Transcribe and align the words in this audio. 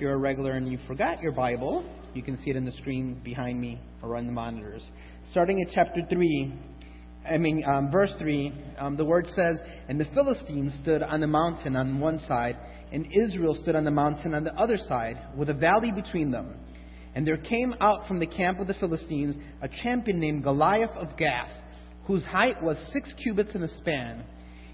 you're 0.00 0.14
a 0.14 0.18
regular 0.18 0.52
and 0.52 0.70
you 0.70 0.78
forgot 0.86 1.22
your 1.22 1.32
Bible, 1.32 1.84
you 2.14 2.22
can 2.22 2.38
see 2.38 2.50
it 2.50 2.56
in 2.56 2.64
the 2.64 2.72
screen 2.72 3.20
behind 3.22 3.60
me 3.60 3.80
or 4.02 4.16
on 4.16 4.26
the 4.26 4.32
monitors. 4.32 4.88
Starting 5.30 5.62
at 5.62 5.68
chapter 5.72 6.00
3, 6.10 6.52
I 7.30 7.36
mean, 7.36 7.62
um, 7.64 7.90
verse 7.90 8.12
3, 8.18 8.52
um, 8.78 8.96
the 8.96 9.04
word 9.04 9.26
says, 9.34 9.58
And 9.88 10.00
the 10.00 10.06
Philistines 10.06 10.72
stood 10.82 11.02
on 11.02 11.20
the 11.20 11.26
mountain 11.26 11.76
on 11.76 12.00
one 12.00 12.18
side, 12.26 12.56
and 12.92 13.06
Israel 13.12 13.54
stood 13.54 13.76
on 13.76 13.84
the 13.84 13.90
mountain 13.90 14.34
on 14.34 14.42
the 14.42 14.54
other 14.54 14.78
side, 14.78 15.18
with 15.36 15.50
a 15.50 15.54
valley 15.54 15.92
between 15.92 16.30
them. 16.30 16.56
And 17.14 17.26
there 17.26 17.36
came 17.36 17.74
out 17.80 18.06
from 18.08 18.20
the 18.20 18.26
camp 18.26 18.60
of 18.60 18.66
the 18.66 18.74
Philistines 18.74 19.36
a 19.62 19.68
champion 19.68 20.18
named 20.18 20.44
Goliath 20.44 20.90
of 20.90 21.16
Gath, 21.16 21.50
whose 22.04 22.24
height 22.24 22.62
was 22.62 22.76
six 22.92 23.12
cubits 23.22 23.54
and 23.54 23.64
a 23.64 23.76
span. 23.76 24.24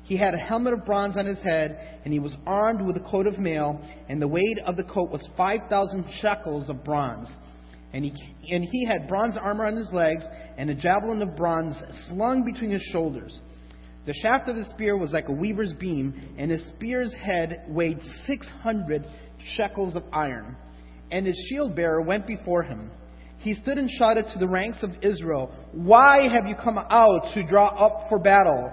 He 0.07 0.16
had 0.16 0.34
a 0.34 0.38
helmet 0.38 0.73
of 0.73 0.84
bronze 0.84 1.16
on 1.16 1.27
his 1.27 1.41
head, 1.41 1.98
and 2.04 2.12
he 2.12 2.20
was 2.20 2.32
armed 2.46 2.80
with 2.80 2.96
a 2.96 3.00
coat 3.00 3.27
of 3.27 3.41
mail, 3.41 3.80
and 4.09 4.23
the 4.23 4.29
weight 4.29 4.59
of 4.64 4.77
the 4.77 4.84
coat 4.84 5.11
was 5.11 5.29
5,000 5.36 6.06
shekels 6.20 6.70
of 6.70 6.84
bronze. 6.84 7.29
And 7.92 8.05
he, 8.05 8.12
and 8.48 8.65
he 8.70 8.87
had 8.87 9.09
bronze 9.09 9.37
armor 9.37 9.66
on 9.66 9.74
his 9.77 9.92
legs, 9.92 10.24
and 10.56 10.70
a 10.70 10.77
javelin 10.77 11.23
of 11.23 11.34
bronze 11.37 11.74
slung 12.09 12.45
between 12.45 12.70
his 12.70 12.82
shoulders. 12.92 13.37
The 14.05 14.15
shaft 14.23 14.48
of 14.48 14.55
his 14.55 14.69
spear 14.69 14.96
was 14.96 15.10
like 15.10 15.29
a 15.29 15.32
weaver's 15.32 15.73
beam, 15.73 16.15
and 16.38 16.52
his 16.52 16.65
spear's 16.68 17.12
head 17.15 17.65
weighed 17.66 17.98
600 18.29 19.04
shekels 19.57 19.96
of 19.96 20.04
iron. 20.12 20.57
And 21.10 21.27
his 21.27 21.37
shield 21.48 21.74
bearer 21.74 22.01
went 22.01 22.29
before 22.29 22.62
him. 22.62 22.93
He 23.38 23.54
stood 23.54 23.77
and 23.77 23.91
shouted 23.91 24.27
to 24.32 24.38
the 24.38 24.46
ranks 24.46 24.84
of 24.84 24.91
Israel, 25.02 25.52
Why 25.73 26.29
have 26.32 26.46
you 26.46 26.54
come 26.54 26.79
out 26.79 27.34
to 27.34 27.43
draw 27.45 27.66
up 27.66 28.09
for 28.09 28.20
battle? 28.20 28.73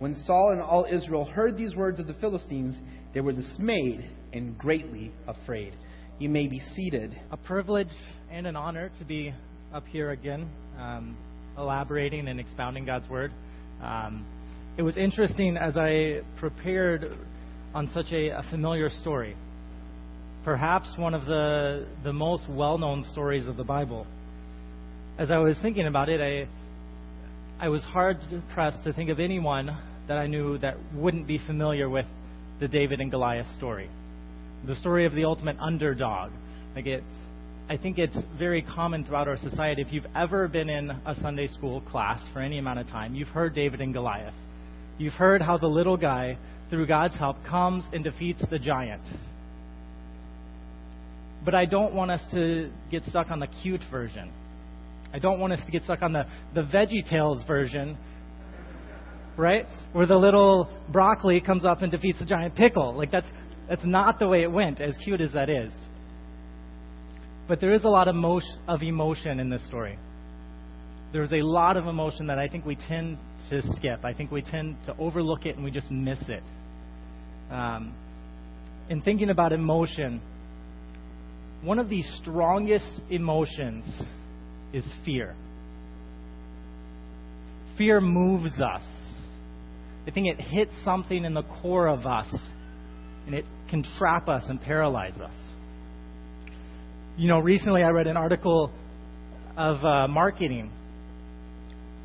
When 0.00 0.16
Saul 0.24 0.52
and 0.52 0.62
all 0.62 0.86
Israel 0.90 1.26
heard 1.26 1.58
these 1.58 1.76
words 1.76 2.00
of 2.00 2.06
the 2.06 2.14
Philistines, 2.14 2.74
they 3.12 3.20
were 3.20 3.32
dismayed 3.32 4.10
and 4.32 4.56
greatly 4.56 5.12
afraid. 5.28 5.74
You 6.18 6.30
may 6.30 6.46
be 6.46 6.58
seated. 6.74 7.20
A 7.30 7.36
privilege 7.36 7.92
and 8.30 8.46
an 8.46 8.56
honor 8.56 8.90
to 8.98 9.04
be 9.04 9.34
up 9.74 9.86
here 9.86 10.12
again, 10.12 10.48
um, 10.78 11.18
elaborating 11.58 12.28
and 12.28 12.40
expounding 12.40 12.86
God's 12.86 13.10
Word. 13.10 13.30
Um, 13.82 14.24
it 14.78 14.82
was 14.82 14.96
interesting 14.96 15.58
as 15.58 15.76
I 15.76 16.22
prepared 16.38 17.18
on 17.74 17.90
such 17.92 18.10
a, 18.10 18.28
a 18.28 18.42
familiar 18.48 18.88
story, 18.88 19.36
perhaps 20.44 20.94
one 20.96 21.12
of 21.12 21.26
the, 21.26 21.86
the 22.04 22.12
most 22.14 22.48
well 22.48 22.78
known 22.78 23.04
stories 23.12 23.46
of 23.46 23.58
the 23.58 23.64
Bible. 23.64 24.06
As 25.18 25.30
I 25.30 25.36
was 25.36 25.58
thinking 25.60 25.86
about 25.86 26.08
it, 26.08 26.22
I, 26.22 26.48
I 27.62 27.68
was 27.68 27.84
hard 27.84 28.16
pressed 28.54 28.82
to 28.84 28.94
think 28.94 29.10
of 29.10 29.20
anyone 29.20 29.76
that 30.10 30.18
I 30.18 30.26
knew 30.26 30.58
that 30.58 30.76
wouldn't 30.92 31.28
be 31.28 31.38
familiar 31.46 31.88
with 31.88 32.04
the 32.58 32.66
David 32.66 33.00
and 33.00 33.12
Goliath 33.12 33.46
story, 33.56 33.88
the 34.66 34.74
story 34.74 35.06
of 35.06 35.14
the 35.14 35.24
ultimate 35.24 35.56
underdog. 35.60 36.32
Like 36.74 36.86
it, 36.86 37.04
I 37.68 37.76
think 37.76 37.96
it's 37.96 38.18
very 38.36 38.60
common 38.60 39.04
throughout 39.04 39.28
our 39.28 39.36
society. 39.36 39.82
If 39.82 39.92
you've 39.92 40.08
ever 40.16 40.48
been 40.48 40.68
in 40.68 40.90
a 40.90 41.14
Sunday 41.22 41.46
school 41.46 41.80
class 41.82 42.20
for 42.32 42.40
any 42.40 42.58
amount 42.58 42.80
of 42.80 42.88
time, 42.88 43.14
you've 43.14 43.28
heard 43.28 43.54
David 43.54 43.80
and 43.80 43.94
Goliath. 43.94 44.34
You've 44.98 45.12
heard 45.12 45.42
how 45.42 45.58
the 45.58 45.68
little 45.68 45.96
guy, 45.96 46.36
through 46.70 46.88
God's 46.88 47.16
help, 47.16 47.36
comes 47.44 47.84
and 47.92 48.02
defeats 48.02 48.42
the 48.50 48.58
giant. 48.58 49.02
But 51.44 51.54
I 51.54 51.66
don't 51.66 51.94
want 51.94 52.10
us 52.10 52.20
to 52.32 52.68
get 52.90 53.04
stuck 53.04 53.30
on 53.30 53.38
the 53.38 53.48
cute 53.62 53.82
version. 53.92 54.32
I 55.14 55.20
don't 55.20 55.38
want 55.38 55.52
us 55.52 55.64
to 55.64 55.70
get 55.70 55.84
stuck 55.84 56.02
on 56.02 56.12
the, 56.12 56.26
the 56.52 56.62
Veggie 56.62 57.08
Tales 57.08 57.44
version 57.44 57.96
right? 59.40 59.66
Where 59.92 60.06
the 60.06 60.16
little 60.16 60.68
broccoli 60.90 61.40
comes 61.40 61.64
up 61.64 61.82
and 61.82 61.90
defeats 61.90 62.18
the 62.18 62.26
giant 62.26 62.54
pickle. 62.54 62.96
Like 62.96 63.10
that's 63.10 63.26
that's 63.68 63.84
not 63.84 64.18
the 64.18 64.28
way 64.28 64.42
it 64.42 64.50
went, 64.50 64.80
as 64.80 64.96
cute 65.04 65.20
as 65.20 65.32
that 65.32 65.48
is. 65.48 65.72
But 67.48 67.60
there 67.60 67.72
is 67.72 67.84
a 67.84 67.88
lot 67.88 68.08
of, 68.08 68.16
of 68.68 68.82
emotion 68.82 69.40
in 69.40 69.48
this 69.48 69.64
story. 69.66 69.98
There's 71.12 71.32
a 71.32 71.42
lot 71.42 71.76
of 71.76 71.86
emotion 71.86 72.26
that 72.28 72.38
I 72.38 72.46
think 72.46 72.64
we 72.64 72.76
tend 72.76 73.18
to 73.48 73.62
skip. 73.76 74.04
I 74.04 74.12
think 74.12 74.30
we 74.30 74.42
tend 74.42 74.76
to 74.86 74.96
overlook 74.98 75.46
it 75.46 75.56
and 75.56 75.64
we 75.64 75.70
just 75.70 75.90
miss 75.90 76.20
it. 76.28 76.42
Um, 77.50 77.94
in 78.88 79.02
thinking 79.02 79.30
about 79.30 79.52
emotion, 79.52 80.20
one 81.62 81.78
of 81.78 81.88
the 81.88 82.02
strongest 82.20 83.00
emotions 83.08 83.84
is 84.72 84.84
fear. 85.04 85.34
Fear 87.76 88.00
moves 88.00 88.60
us. 88.60 88.82
I 90.06 90.10
think 90.10 90.28
it 90.28 90.40
hits 90.40 90.72
something 90.84 91.24
in 91.24 91.34
the 91.34 91.42
core 91.42 91.88
of 91.88 92.06
us 92.06 92.32
and 93.26 93.34
it 93.34 93.44
can 93.68 93.84
trap 93.98 94.28
us 94.28 94.44
and 94.48 94.60
paralyze 94.60 95.16
us. 95.20 95.34
You 97.16 97.28
know, 97.28 97.38
recently 97.38 97.82
I 97.82 97.90
read 97.90 98.06
an 98.06 98.16
article 98.16 98.72
of 99.56 99.84
uh, 99.84 100.08
marketing. 100.08 100.70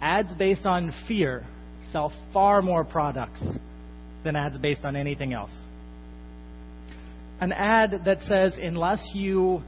Ads 0.01 0.33
based 0.35 0.65
on 0.65 0.93
fear 1.07 1.45
sell 1.91 2.11
far 2.33 2.61
more 2.61 2.83
products 2.83 3.43
than 4.23 4.35
ads 4.35 4.57
based 4.57 4.83
on 4.83 4.95
anything 4.95 5.33
else. 5.33 5.51
An 7.39 7.51
ad 7.51 8.01
that 8.05 8.21
says, 8.23 8.57
unless 8.61 9.01
you 9.13 9.61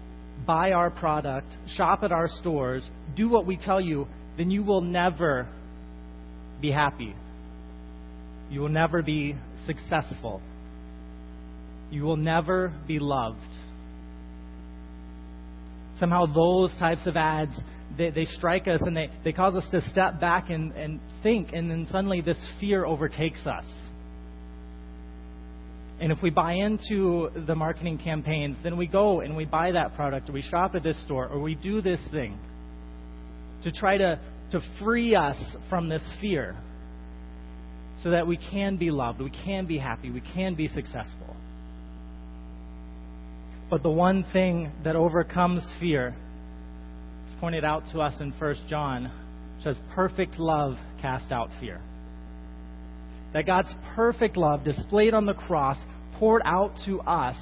buy 0.46 0.72
our 0.72 0.90
product, 0.90 1.48
shop 1.68 2.04
at 2.04 2.12
our 2.12 2.28
stores, 2.28 2.90
do 3.16 3.30
what 3.30 3.46
we 3.46 3.58
tell 3.58 3.82
you, 3.82 4.08
then 4.38 4.52
you 4.52 4.64
will 4.64 4.82
never 4.82 5.48
be 6.62 6.72
happy. 6.72 7.16
You 8.50 8.62
will 8.62 8.70
never 8.70 9.02
be 9.02 9.36
successful. 9.66 10.42
You 11.92 12.04
will 12.04 12.18
never 12.18 12.74
be 12.88 13.00
loved. 13.00 13.40
Somehow, 16.00 16.26
those 16.28 16.72
types 16.78 17.06
of 17.08 17.18
ads, 17.18 17.58
they, 17.98 18.12
they 18.12 18.26
strike 18.26 18.68
us 18.68 18.82
and 18.82 18.96
they, 18.96 19.10
they 19.24 19.34
cause 19.34 19.56
us 19.56 19.68
to 19.72 19.82
step 19.90 20.20
back 20.20 20.50
and, 20.50 20.72
and 20.74 21.00
think, 21.24 21.50
and 21.54 21.70
then 21.72 21.88
suddenly 21.90 22.22
this 22.22 22.38
fear 22.60 22.86
overtakes 22.86 23.46
us. 23.48 23.66
And 26.00 26.12
if 26.12 26.22
we 26.22 26.30
buy 26.30 26.54
into 26.54 27.32
the 27.48 27.56
marketing 27.56 27.98
campaigns, 27.98 28.56
then 28.64 28.78
we 28.78 28.86
go 28.86 29.22
and 29.22 29.36
we 29.36 29.46
buy 29.46 29.72
that 29.72 29.96
product, 29.96 30.30
or 30.30 30.34
we 30.34 30.44
shop 30.44 30.76
at 30.76 30.84
this 30.84 31.02
store, 31.06 31.28
or 31.28 31.40
we 31.40 31.56
do 31.56 31.82
this 31.82 32.00
thing 32.12 32.38
to 33.64 33.72
try 33.72 33.98
to, 33.98 34.20
to 34.52 34.62
free 34.80 35.16
us 35.16 35.38
from 35.70 35.90
this 35.90 36.04
fear 36.22 36.56
so 38.04 38.12
that 38.12 38.28
we 38.28 38.38
can 38.38 38.78
be 38.78 38.92
loved, 38.92 39.22
we 39.22 39.32
can 39.32 39.66
be 39.66 39.78
happy, 39.78 40.10
we 40.10 40.22
can 40.22 40.56
be 40.56 40.68
successful. 40.68 41.36
But 43.70 43.84
the 43.84 43.90
one 43.90 44.26
thing 44.32 44.72
that 44.84 44.96
overcomes 44.96 45.66
fear 45.80 46.16
is 47.28 47.36
pointed 47.40 47.66
out 47.66 47.84
to 47.92 48.00
us 48.00 48.16
in 48.20 48.32
1 48.32 48.56
John, 48.70 49.12
says, 49.64 49.78
Perfect 49.94 50.40
love 50.40 50.78
casts 51.02 51.32
out 51.32 51.50
fear. 51.60 51.82
That 53.34 53.46
God's 53.46 53.74
perfect 53.96 54.38
love 54.38 54.64
displayed 54.64 55.14
on 55.14 55.26
the 55.26 55.34
cross, 55.34 55.78
poured 56.14 56.42
out 56.46 56.74
to 56.86 57.02
us, 57.02 57.38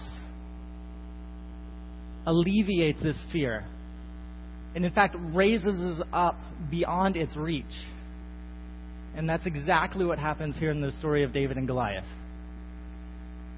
alleviates 2.25 3.03
this 3.03 3.21
fear. 3.31 3.65
And 4.73 4.83
in 4.83 4.91
fact, 4.91 5.15
raises 5.19 5.79
us 5.79 6.05
up 6.11 6.39
beyond 6.71 7.15
its 7.15 7.35
reach. 7.37 7.65
And 9.15 9.29
that's 9.29 9.45
exactly 9.45 10.05
what 10.05 10.19
happens 10.19 10.57
here 10.57 10.71
in 10.71 10.81
the 10.81 10.91
story 10.93 11.23
of 11.23 11.31
David 11.31 11.57
and 11.57 11.67
Goliath. 11.67 12.05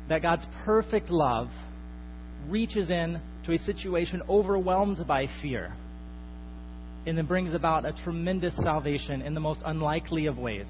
That 0.09 0.21
God's 0.21 0.45
perfect 0.63 1.09
love 1.09 1.47
reaches 2.47 2.89
in 2.89 3.19
to 3.45 3.53
a 3.53 3.57
situation 3.57 4.21
overwhelmed 4.29 5.05
by 5.07 5.27
fear 5.41 5.73
and 7.05 7.17
then 7.17 7.25
brings 7.25 7.53
about 7.53 7.85
a 7.85 7.93
tremendous 8.03 8.53
salvation 8.57 9.21
in 9.21 9.33
the 9.33 9.39
most 9.39 9.61
unlikely 9.65 10.25
of 10.25 10.37
ways. 10.37 10.67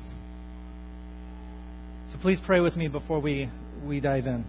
So 2.12 2.20
please 2.22 2.40
pray 2.46 2.62
with 2.62 2.76
me 2.76 2.88
before 2.88 3.20
we, 3.20 3.50
we 3.86 4.00
dive 4.00 4.28
in. 4.28 4.46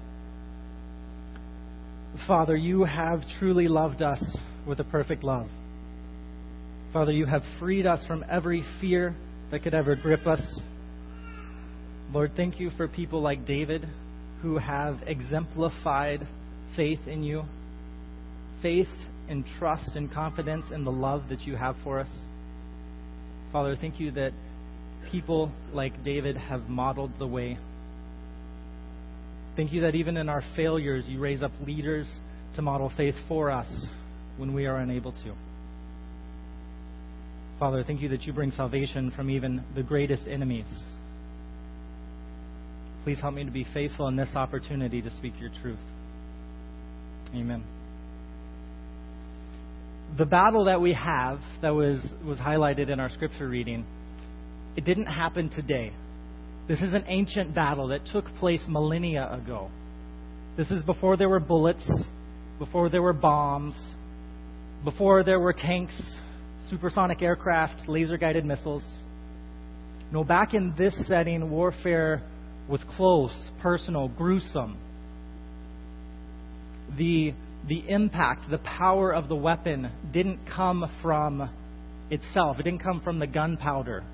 Father, 2.26 2.56
you 2.56 2.84
have 2.84 3.22
truly 3.38 3.68
loved 3.68 4.02
us 4.02 4.22
with 4.66 4.80
a 4.80 4.84
perfect 4.84 5.24
love. 5.24 5.48
Father, 6.92 7.12
you 7.12 7.26
have 7.26 7.42
freed 7.58 7.86
us 7.86 8.04
from 8.06 8.24
every 8.28 8.62
fear 8.80 9.14
that 9.50 9.62
could 9.62 9.74
ever 9.74 9.94
grip 9.96 10.26
us. 10.26 10.60
Lord, 12.12 12.32
thank 12.36 12.58
you 12.58 12.70
for 12.76 12.88
people 12.88 13.20
like 13.20 13.46
David 13.46 13.86
who 14.42 14.58
have 14.58 14.98
exemplified 15.06 16.26
faith 16.76 17.00
in 17.06 17.22
you, 17.22 17.44
faith 18.62 18.88
and 19.28 19.44
trust 19.58 19.94
and 19.94 20.12
confidence 20.12 20.66
in 20.72 20.84
the 20.84 20.92
love 20.92 21.24
that 21.28 21.42
you 21.42 21.56
have 21.56 21.76
for 21.84 21.98
us. 21.98 22.08
Father, 23.52 23.76
thank 23.76 24.00
you 24.00 24.10
that 24.12 24.32
people 25.10 25.52
like 25.72 26.02
David 26.04 26.36
have 26.36 26.68
modeled 26.68 27.12
the 27.18 27.26
way. 27.26 27.58
Thank 29.56 29.72
you 29.72 29.82
that 29.82 29.94
even 29.94 30.16
in 30.16 30.28
our 30.28 30.42
failures, 30.54 31.04
you 31.08 31.18
raise 31.18 31.42
up 31.42 31.52
leaders 31.66 32.10
to 32.54 32.62
model 32.62 32.92
faith 32.96 33.16
for 33.26 33.50
us 33.50 33.86
when 34.36 34.54
we 34.54 34.66
are 34.66 34.76
unable 34.76 35.12
to. 35.12 35.47
Father, 37.58 37.82
thank 37.82 38.00
you 38.00 38.08
that 38.10 38.22
you 38.22 38.32
bring 38.32 38.52
salvation 38.52 39.10
from 39.10 39.30
even 39.30 39.64
the 39.74 39.82
greatest 39.82 40.28
enemies. 40.28 40.66
Please 43.02 43.20
help 43.20 43.34
me 43.34 43.44
to 43.44 43.50
be 43.50 43.66
faithful 43.74 44.06
in 44.06 44.14
this 44.14 44.28
opportunity 44.36 45.02
to 45.02 45.10
speak 45.10 45.32
your 45.40 45.50
truth. 45.60 45.78
Amen. 47.34 47.64
The 50.16 50.24
battle 50.24 50.66
that 50.66 50.80
we 50.80 50.94
have 50.94 51.40
that 51.60 51.74
was, 51.74 52.00
was 52.24 52.38
highlighted 52.38 52.90
in 52.90 53.00
our 53.00 53.08
scripture 53.08 53.48
reading, 53.48 53.84
it 54.76 54.84
didn't 54.84 55.06
happen 55.06 55.50
today. 55.50 55.92
This 56.68 56.80
is 56.80 56.94
an 56.94 57.04
ancient 57.08 57.54
battle 57.54 57.88
that 57.88 58.06
took 58.12 58.26
place 58.36 58.62
millennia 58.68 59.28
ago. 59.32 59.68
This 60.56 60.70
is 60.70 60.82
before 60.84 61.16
there 61.16 61.28
were 61.28 61.40
bullets, 61.40 61.90
before 62.58 62.88
there 62.88 63.02
were 63.02 63.12
bombs, 63.12 63.74
before 64.84 65.24
there 65.24 65.40
were 65.40 65.52
tanks, 65.52 66.18
supersonic 66.70 67.22
aircraft, 67.22 67.88
laser 67.88 68.16
guided 68.16 68.44
missiles. 68.44 68.82
No, 70.12 70.24
back 70.24 70.54
in 70.54 70.74
this 70.76 70.94
setting, 71.06 71.50
warfare 71.50 72.22
was 72.68 72.80
close, 72.96 73.32
personal, 73.60 74.08
gruesome. 74.08 74.76
The, 76.96 77.34
the 77.68 77.84
impact, 77.88 78.50
the 78.50 78.58
power 78.58 79.12
of 79.12 79.28
the 79.28 79.36
weapon 79.36 79.90
didn't 80.12 80.40
come 80.46 80.90
from 81.02 81.50
itself, 82.10 82.58
it 82.58 82.62
didn't 82.62 82.82
come 82.82 83.00
from 83.00 83.18
the 83.18 83.26
gunpowder 83.26 84.04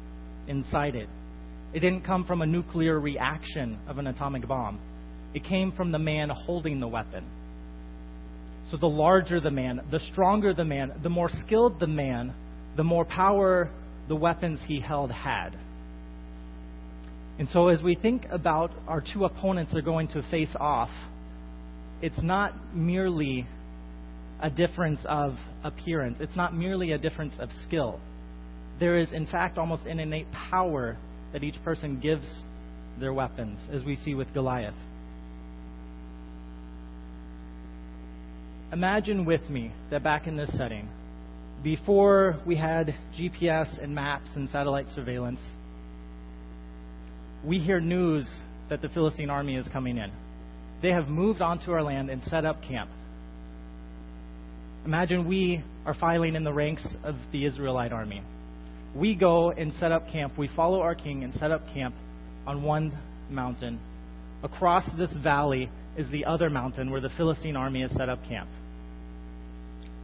inside 0.49 0.95
it. 0.97 1.09
It 1.73 1.81
didn't 1.81 2.03
come 2.03 2.25
from 2.25 2.43
a 2.43 2.47
nuclear 2.47 2.99
reaction 2.99 3.79
of 3.89 3.99
an 3.99 4.07
atomic 4.07 4.47
bomb. 4.47 4.79
It 5.35 5.45
came 5.45 5.73
from 5.73 5.91
the 5.91 5.99
man 5.99 6.31
holding 6.31 6.79
the 6.79 6.87
weapon. 6.87 7.25
So 8.71 8.77
the 8.77 8.87
larger 8.87 9.41
the 9.41 9.51
man, 9.51 9.81
the 9.91 9.99
stronger 9.99 10.55
the 10.55 10.65
man, 10.65 10.93
the 11.03 11.09
more 11.09 11.29
skilled 11.29 11.81
the 11.81 11.89
man, 11.89 12.33
the 12.77 12.85
more 12.85 13.05
power 13.05 13.71
the 14.09 14.17
weapons 14.17 14.61
he 14.67 14.81
held 14.81 15.11
had. 15.11 15.51
And 17.39 17.49
so 17.49 17.69
as 17.69 17.83
we 17.83 17.95
think 17.95 18.27
about 18.31 18.71
our 18.87 19.01
two 19.01 19.25
opponents 19.25 19.75
are 19.75 19.83
going 19.83 20.09
to 20.09 20.23
face 20.31 20.55
off, 20.59 20.91
it's 22.01 22.23
not 22.23 22.75
merely 22.75 23.47
a 24.41 24.51
difference 24.51 25.01
of 25.07 25.37
appearance. 25.65 26.19
It's 26.21 26.37
not 26.37 26.55
merely 26.55 26.93
a 26.93 26.99
difference 26.99 27.35
of 27.39 27.49
skill. 27.67 27.99
There 28.79 28.99
is, 28.99 29.13
in 29.13 29.27
fact, 29.27 29.59
almost 29.59 29.87
an 29.87 30.01
innate 30.01 30.31
power 30.33 30.97
that 31.33 31.43
each 31.43 31.63
person 31.65 32.01
gives 32.01 32.43
their 33.01 33.13
weapons, 33.13 33.59
as 33.73 33.83
we 33.83 33.97
see 33.97 34.15
with 34.15 34.33
Goliath. 34.35 34.75
Imagine 38.73 39.25
with 39.25 39.49
me 39.49 39.73
that 39.91 40.03
back 40.03 40.27
in 40.27 40.37
this 40.37 40.51
setting, 40.57 40.89
before 41.65 42.39
we 42.47 42.57
had 42.57 42.95
GPS 43.19 43.83
and 43.83 43.95
maps 43.95 44.29
and 44.37 44.51
satellite 44.51 44.87
surveillance, 44.95 45.41
we 47.43 47.59
hear 47.59 47.81
news 47.81 48.29
that 48.69 48.83
the 48.83 48.89
Philistine 48.91 49.31
army 49.31 49.57
is 49.57 49.67
coming 49.73 49.97
in. 49.97 50.13
They 50.83 50.93
have 50.93 51.09
moved 51.09 51.41
onto 51.41 51.73
our 51.73 51.83
land 51.83 52.11
and 52.11 52.23
set 52.25 52.45
up 52.45 52.63
camp. 52.63 52.91
Imagine 54.85 55.27
we 55.27 55.65
are 55.87 55.95
filing 55.95 56.37
in 56.37 56.45
the 56.45 56.53
ranks 56.53 56.87
of 57.03 57.17
the 57.33 57.47
Israelite 57.47 57.93
army. 57.93 58.23
We 58.95 59.15
go 59.15 59.51
and 59.51 59.73
set 59.75 59.91
up 59.91 60.09
camp. 60.11 60.37
We 60.37 60.51
follow 60.55 60.83
our 60.83 60.95
king 60.95 61.25
and 61.25 61.33
set 61.35 61.51
up 61.51 61.63
camp 61.73 61.95
on 62.47 62.63
one 62.63 62.97
mountain. 63.31 63.81
Across 64.43 64.91
this 64.99 65.13
valley 65.23 65.71
is 65.97 66.11
the 66.11 66.27
other 66.27 66.51
mountain 66.51 66.91
where 66.91 67.01
the 67.01 67.11
Philistine 67.17 67.57
army 67.57 67.81
has 67.81 67.91
set 67.93 68.11
up 68.11 68.23
camp. 68.29 68.51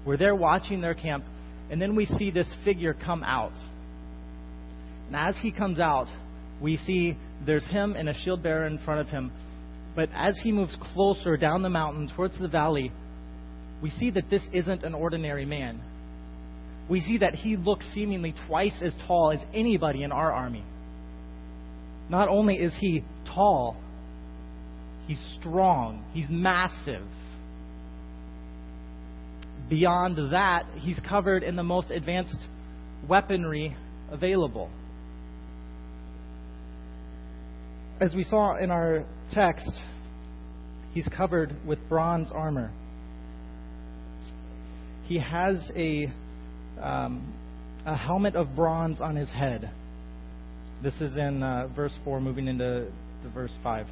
We're 0.07 0.17
there 0.17 0.35
watching 0.35 0.81
their 0.81 0.95
camp 0.95 1.25
and 1.71 1.81
then 1.81 1.95
we 1.95 2.05
see 2.05 2.31
this 2.31 2.53
figure 2.65 2.95
come 2.95 3.23
out. 3.23 3.53
And 5.07 5.17
as 5.17 5.37
he 5.41 5.53
comes 5.53 5.79
out, 5.79 6.09
we 6.61 6.77
see 6.77 7.17
there's 7.47 7.67
him 7.67 7.95
and 7.97 8.09
a 8.09 8.15
shield 8.15 8.43
bearer 8.43 8.67
in 8.67 8.79
front 8.79 9.01
of 9.01 9.09
him. 9.09 9.33
But 9.95 10.09
as 10.15 10.39
he 10.43 10.53
moves 10.53 10.77
closer 10.93 11.37
down 11.37 11.63
the 11.63 11.71
mountain 11.71 12.11
towards 12.15 12.39
the 12.39 12.49
valley, 12.49 12.93
we 13.83 13.91
see 13.91 14.11
that 14.11 14.29
this 14.29 14.43
isn't 14.53 14.83
an 14.83 14.95
ordinary 14.95 15.45
man. 15.45 15.81
We 16.89 17.01
see 17.01 17.19
that 17.19 17.35
he 17.35 17.57
looks 17.57 17.87
seemingly 17.95 18.35
twice 18.47 18.83
as 18.85 18.93
tall 19.07 19.33
as 19.33 19.41
anybody 19.55 20.03
in 20.03 20.13
our 20.13 20.33
army. 20.33 20.65
Not 22.09 22.29
only 22.29 22.57
is 22.57 22.75
he 22.81 23.05
tall, 23.27 23.77
he's 25.07 25.21
strong, 25.39 26.05
he's 26.13 26.29
massive. 26.29 27.07
Beyond 29.71 30.33
that, 30.33 30.67
he's 30.79 30.99
covered 31.09 31.45
in 31.45 31.55
the 31.55 31.63
most 31.63 31.93
advanced 31.93 32.49
weaponry 33.09 33.77
available. 34.11 34.69
As 38.01 38.13
we 38.13 38.25
saw 38.25 38.57
in 38.57 38.73
our 38.73 39.05
text, 39.33 39.71
he's 40.93 41.07
covered 41.17 41.55
with 41.65 41.79
bronze 41.89 42.31
armor. 42.35 42.73
He 45.05 45.21
has 45.21 45.71
a, 45.77 46.13
um, 46.83 47.33
a 47.87 47.97
helmet 47.97 48.35
of 48.35 48.57
bronze 48.57 49.01
on 49.01 49.15
his 49.15 49.31
head. 49.31 49.71
This 50.83 50.95
is 51.01 51.17
in 51.17 51.45
uh, 51.45 51.69
verse 51.77 51.97
4, 52.05 52.21
moving 52.21 52.49
into 52.49 52.91
verse 53.33 53.55
5. 53.63 53.87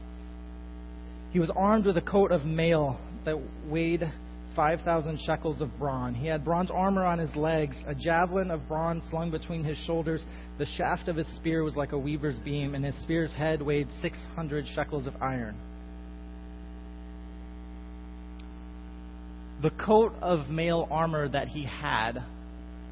He 1.31 1.39
was 1.39 1.51
armed 1.55 1.87
with 1.87 1.97
a 1.97 2.03
coat 2.03 2.33
of 2.33 2.45
mail 2.45 2.99
that 3.25 3.41
weighed 3.69 4.11
5,000 4.59 5.21
shekels 5.21 5.61
of 5.61 5.71
bronze. 5.79 6.17
He 6.19 6.27
had 6.27 6.45
bronze 6.45 6.69
armor 6.69 7.07
on 7.07 7.21
his 7.21 7.33
legs, 7.37 7.77
a 7.87 7.95
javelin 7.95 8.51
of 8.51 8.67
bronze 8.67 9.05
slung 9.09 9.31
between 9.31 9.63
his 9.63 9.79
shoulders. 9.87 10.25
The 10.59 10.67
shaft 10.67 11.07
of 11.07 11.15
his 11.15 11.29
spear 11.37 11.63
was 11.63 11.77
like 11.77 11.93
a 11.93 11.99
weaver's 11.99 12.41
beam, 12.41 12.75
and 12.75 12.85
his 12.85 13.01
spear's 13.03 13.33
head 13.33 13.63
weighed 13.63 13.87
600 14.03 14.67
shekels 14.75 15.07
of 15.07 15.15
iron. 15.23 15.55
The 19.63 19.71
coat 19.71 20.13
of 20.21 20.49
mail 20.49 20.89
armor 20.91 21.29
that 21.29 21.47
he 21.47 21.63
had 21.65 22.25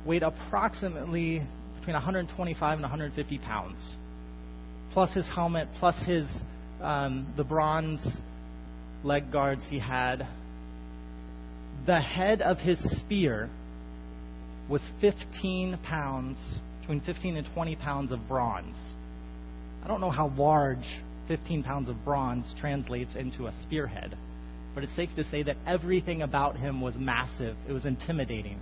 weighed 0.06 0.22
approximately 0.22 1.42
between 1.80 1.94
125 1.94 2.72
and 2.74 2.82
150 2.82 3.38
pounds, 3.38 3.78
plus 4.92 5.12
his 5.14 5.28
helmet, 5.35 5.66
plus 5.80 6.00
his 6.06 6.30
um, 6.80 7.35
the 7.37 7.42
bronze 7.42 8.06
leg 9.02 9.32
guards 9.32 9.62
he 9.68 9.80
had, 9.80 10.28
the 11.87 12.00
head 12.00 12.43
of 12.43 12.59
his 12.59 12.78
spear 12.99 13.49
was 14.69 14.83
15 15.00 15.78
pounds, 15.85 16.37
between 16.81 17.00
15 17.00 17.37
and 17.37 17.47
20 17.55 17.76
pounds 17.76 18.12
of 18.12 18.26
bronze. 18.28 18.76
I 19.85 19.88
don't 19.88 20.00
know 20.00 20.11
how 20.11 20.33
large 20.37 20.85
15 21.28 21.62
pounds 21.62 21.88
of 21.88 22.05
bronze 22.05 22.45
translates 22.59 23.14
into 23.14 23.47
a 23.47 23.55
spearhead, 23.62 24.16
but 24.75 24.83
it's 24.83 24.95
safe 24.97 25.11
to 25.16 25.25
say 25.25 25.45
that 25.45 25.57
everything 25.66 26.23
about 26.23 26.57
him 26.57 26.81
was 26.81 26.95
massive. 26.97 27.57
It 27.69 27.73
was 27.73 27.87
intimidating. 27.87 28.59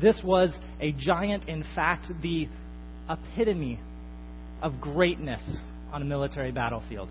This 0.00 0.20
was 0.22 0.54
a 0.80 0.92
giant, 0.92 1.48
in 1.48 1.64
fact, 1.74 2.06
the 2.22 2.48
epitome 3.08 3.80
of 4.62 4.80
greatness 4.80 5.42
on 5.92 6.02
a 6.02 6.04
military 6.04 6.52
battlefield. 6.52 7.08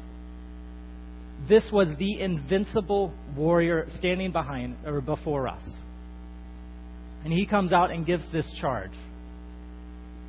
This 1.48 1.70
was 1.72 1.88
the 1.98 2.20
invincible 2.20 3.14
warrior 3.36 3.88
standing 3.98 4.32
behind 4.32 4.78
or 4.86 5.02
before 5.02 5.48
us. 5.48 5.64
And 7.24 7.34
he 7.34 7.46
comes 7.46 7.74
out 7.74 7.92
and 7.92 8.06
gives 8.06 8.30
this 8.32 8.46
charge. 8.60 8.92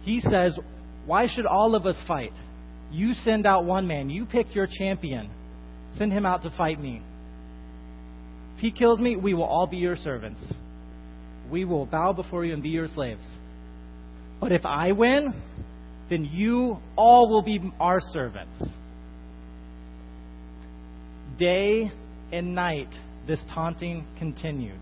He 0.03 0.21
says, 0.21 0.59
Why 1.07 1.27
should 1.27 1.47
all 1.47 1.75
of 1.75 1.87
us 1.87 1.97
fight? 2.07 2.33
You 2.91 3.15
send 3.15 3.47
out 3.47 3.65
one 3.65 3.87
man. 3.87 4.11
You 4.11 4.27
pick 4.27 4.55
your 4.55 4.67
champion. 4.67 5.31
Send 5.97 6.13
him 6.13 6.27
out 6.27 6.43
to 6.43 6.51
fight 6.51 6.81
me. 6.81 7.03
If 8.57 8.61
he 8.61 8.71
kills 8.71 9.01
me, 9.01 9.17
we 9.17 9.35
will 9.35 9.45
all 9.45 9.67
be 9.67 9.79
your 9.79 9.97
servants. 9.97 10.41
We 11.51 11.65
will 11.65 11.87
bow 11.87 12.13
before 12.13 12.45
you 12.45 12.53
and 12.53 12.63
be 12.63 12.69
your 12.71 12.89
slaves. 12.89 13.25
But 14.41 14.53
if 14.53 14.65
I 14.67 14.93
win, 14.93 15.35
then 16.11 16.25
you 16.25 16.79
all 16.97 17.31
will 17.31 17.43
be 17.43 17.61
our 17.81 18.01
servants. 18.01 18.63
Day 21.43 21.91
and 22.31 22.55
night, 22.55 22.95
this 23.27 23.41
taunting 23.53 24.07
continued. 24.17 24.79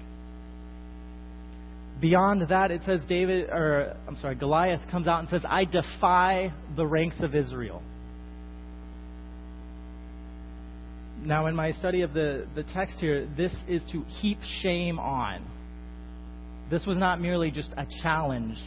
Beyond 2.03 2.49
that, 2.51 2.71
it 2.71 2.83
says 2.85 3.01
David, 3.09 3.49
or 3.49 3.97
I'm 4.07 4.17
sorry, 4.19 4.35
Goliath 4.35 4.83
comes 4.91 5.09
out 5.09 5.21
and 5.21 5.29
says, 5.31 5.43
I 5.49 5.65
defy 5.65 6.53
the 6.77 6.87
ranks 6.87 7.17
of 7.21 7.35
Israel. 7.35 7.81
Now, 11.23 11.47
in 11.47 11.57
my 11.57 11.71
study 11.71 12.03
of 12.03 12.13
the, 12.13 12.47
the 12.55 12.63
text 12.63 12.99
here, 12.99 13.27
this 13.39 13.55
is 13.67 13.81
to 13.93 14.03
heap 14.21 14.39
shame 14.63 14.99
on. 14.99 15.43
This 16.71 16.85
was 16.85 16.99
not 16.99 17.23
merely 17.23 17.51
just 17.51 17.71
a 17.79 17.87
challenge. 18.03 18.59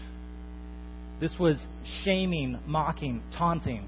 This 1.20 1.34
was 1.40 1.58
shaming, 2.04 2.60
mocking, 2.66 3.22
taunting. 3.38 3.88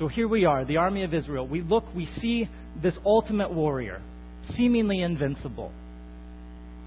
So 0.00 0.08
here 0.08 0.26
we 0.26 0.46
are, 0.46 0.64
the 0.64 0.78
army 0.78 1.04
of 1.04 1.12
Israel. 1.12 1.46
We 1.46 1.60
look, 1.60 1.84
we 1.94 2.06
see 2.06 2.48
this 2.82 2.96
ultimate 3.04 3.52
warrior, 3.52 4.00
seemingly 4.54 5.02
invincible, 5.02 5.72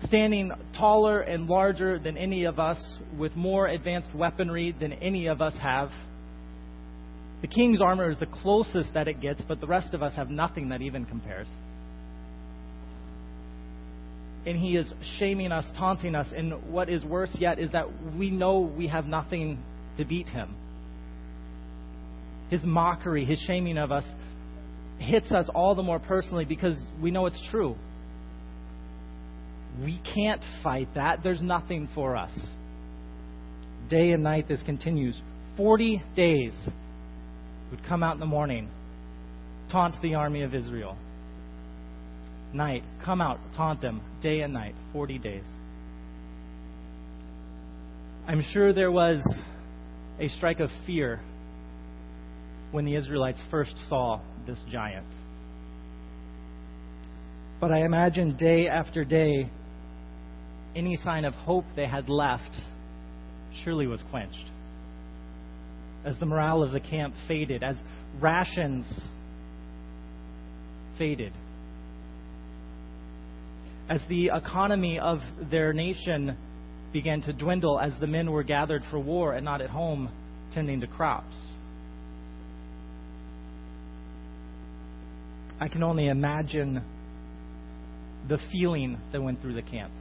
standing 0.05 0.51
taller 0.75 1.21
and 1.21 1.45
larger 1.45 1.99
than 1.99 2.17
any 2.17 2.45
of 2.45 2.57
us, 2.57 2.97
with 3.15 3.35
more 3.35 3.67
advanced 3.67 4.15
weaponry 4.15 4.75
than 4.79 4.93
any 4.93 5.27
of 5.27 5.43
us 5.43 5.53
have. 5.61 5.91
The 7.41 7.47
king's 7.47 7.81
armor 7.83 8.09
is 8.09 8.17
the 8.17 8.25
closest 8.25 8.95
that 8.95 9.07
it 9.07 9.21
gets, 9.21 9.43
but 9.47 9.61
the 9.61 9.67
rest 9.67 9.93
of 9.93 10.01
us 10.01 10.15
have 10.15 10.31
nothing 10.31 10.69
that 10.69 10.81
even 10.81 11.05
compares. 11.05 11.47
And 14.47 14.57
he 14.57 14.75
is 14.75 14.91
shaming 15.19 15.51
us, 15.51 15.65
taunting 15.77 16.15
us, 16.15 16.33
and 16.35 16.71
what 16.73 16.89
is 16.89 17.05
worse 17.05 17.37
yet 17.39 17.59
is 17.59 17.73
that 17.73 17.85
we 18.17 18.31
know 18.31 18.57
we 18.75 18.87
have 18.87 19.05
nothing 19.05 19.59
to 19.97 20.03
beat 20.03 20.29
him. 20.29 20.55
His 22.49 22.63
mockery, 22.63 23.25
his 23.25 23.39
shaming 23.39 23.77
of 23.77 23.91
us 23.91 24.05
hits 24.99 25.31
us 25.31 25.49
all 25.53 25.75
the 25.75 25.83
more 25.83 25.99
personally 25.99 26.45
because 26.45 26.75
we 27.01 27.11
know 27.11 27.25
it's 27.25 27.41
true. 27.49 27.75
We 29.83 29.99
can't 30.13 30.41
fight 30.61 30.89
that. 30.95 31.23
There's 31.23 31.41
nothing 31.41 31.89
for 31.95 32.15
us. 32.15 32.31
Day 33.89 34.11
and 34.11 34.23
night 34.23 34.47
this 34.47 34.61
continues. 34.63 35.19
40 35.57 36.01
days 36.15 36.53
would 37.71 37.83
come 37.87 38.03
out 38.03 38.13
in 38.13 38.19
the 38.19 38.25
morning, 38.25 38.69
taunt 39.71 39.95
the 40.01 40.15
army 40.15 40.43
of 40.43 40.53
Israel. 40.53 40.95
Night, 42.53 42.83
come 43.03 43.19
out, 43.19 43.39
taunt 43.55 43.81
them, 43.81 44.01
day 44.21 44.41
and 44.41 44.53
night, 44.53 44.75
40 44.93 45.17
days. 45.17 45.45
I'm 48.27 48.43
sure 48.53 48.73
there 48.73 48.91
was 48.91 49.21
a 50.19 50.27
strike 50.29 50.59
of 50.59 50.69
fear 50.85 51.19
when 52.73 52.85
the 52.85 52.95
Israelites 52.95 53.39
first 53.51 53.75
saw 53.87 54.19
this 54.47 54.57
giant. 54.69 55.07
But 57.61 57.71
I 57.71 57.85
imagine 57.85 58.35
day 58.35 58.67
after 58.67 59.05
day, 59.05 59.47
any 60.75 60.97
sign 60.97 61.23
of 61.23 61.35
hope 61.35 61.65
they 61.75 61.85
had 61.85 62.09
left 62.09 62.51
surely 63.63 63.85
was 63.85 64.01
quenched 64.09 64.49
as 66.03 66.17
the 66.19 66.25
morale 66.25 66.63
of 66.63 66.71
the 66.71 66.79
camp 66.79 67.13
faded, 67.27 67.63
as 67.63 67.77
rations 68.19 68.85
faded, 70.97 71.31
as 73.87 74.01
the 74.09 74.31
economy 74.33 74.99
of 74.99 75.19
their 75.49 75.73
nation 75.73 76.35
began 76.91 77.21
to 77.21 77.33
dwindle, 77.33 77.79
as 77.79 77.93
the 77.99 78.07
men 78.07 78.31
were 78.31 78.43
gathered 78.43 78.83
for 78.89 78.99
war 78.99 79.33
and 79.33 79.45
not 79.45 79.61
at 79.61 79.69
home 79.69 80.09
tending 80.51 80.81
to 80.81 80.87
crops. 80.87 81.37
I 85.59 85.67
can 85.67 85.83
only 85.83 86.07
imagine 86.07 86.83
the 88.27 88.39
feeling 88.51 88.97
that 89.11 89.21
went 89.21 89.41
through 89.41 89.55
the 89.55 89.61
camp. 89.61 89.91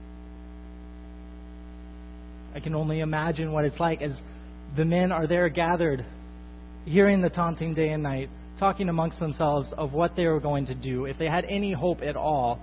I 2.54 2.60
can 2.60 2.74
only 2.74 3.00
imagine 3.00 3.52
what 3.52 3.64
it's 3.64 3.80
like 3.80 4.02
as 4.02 4.12
the 4.76 4.84
men 4.84 5.12
are 5.12 5.26
there 5.26 5.48
gathered, 5.48 6.04
hearing 6.84 7.20
the 7.20 7.30
taunting 7.30 7.74
day 7.74 7.90
and 7.90 8.02
night, 8.02 8.28
talking 8.58 8.88
amongst 8.88 9.18
themselves 9.18 9.72
of 9.76 9.92
what 9.92 10.16
they 10.16 10.26
were 10.26 10.40
going 10.40 10.66
to 10.66 10.74
do, 10.74 11.06
if 11.06 11.18
they 11.18 11.26
had 11.26 11.44
any 11.48 11.72
hope 11.72 12.02
at 12.02 12.16
all, 12.16 12.60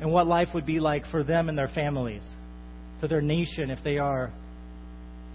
and 0.00 0.10
what 0.10 0.26
life 0.26 0.48
would 0.54 0.66
be 0.66 0.80
like 0.80 1.06
for 1.10 1.22
them 1.22 1.48
and 1.48 1.56
their 1.56 1.68
families, 1.68 2.22
for 3.00 3.08
their 3.08 3.22
nation 3.22 3.70
if 3.70 3.82
they 3.84 3.98
are 3.98 4.32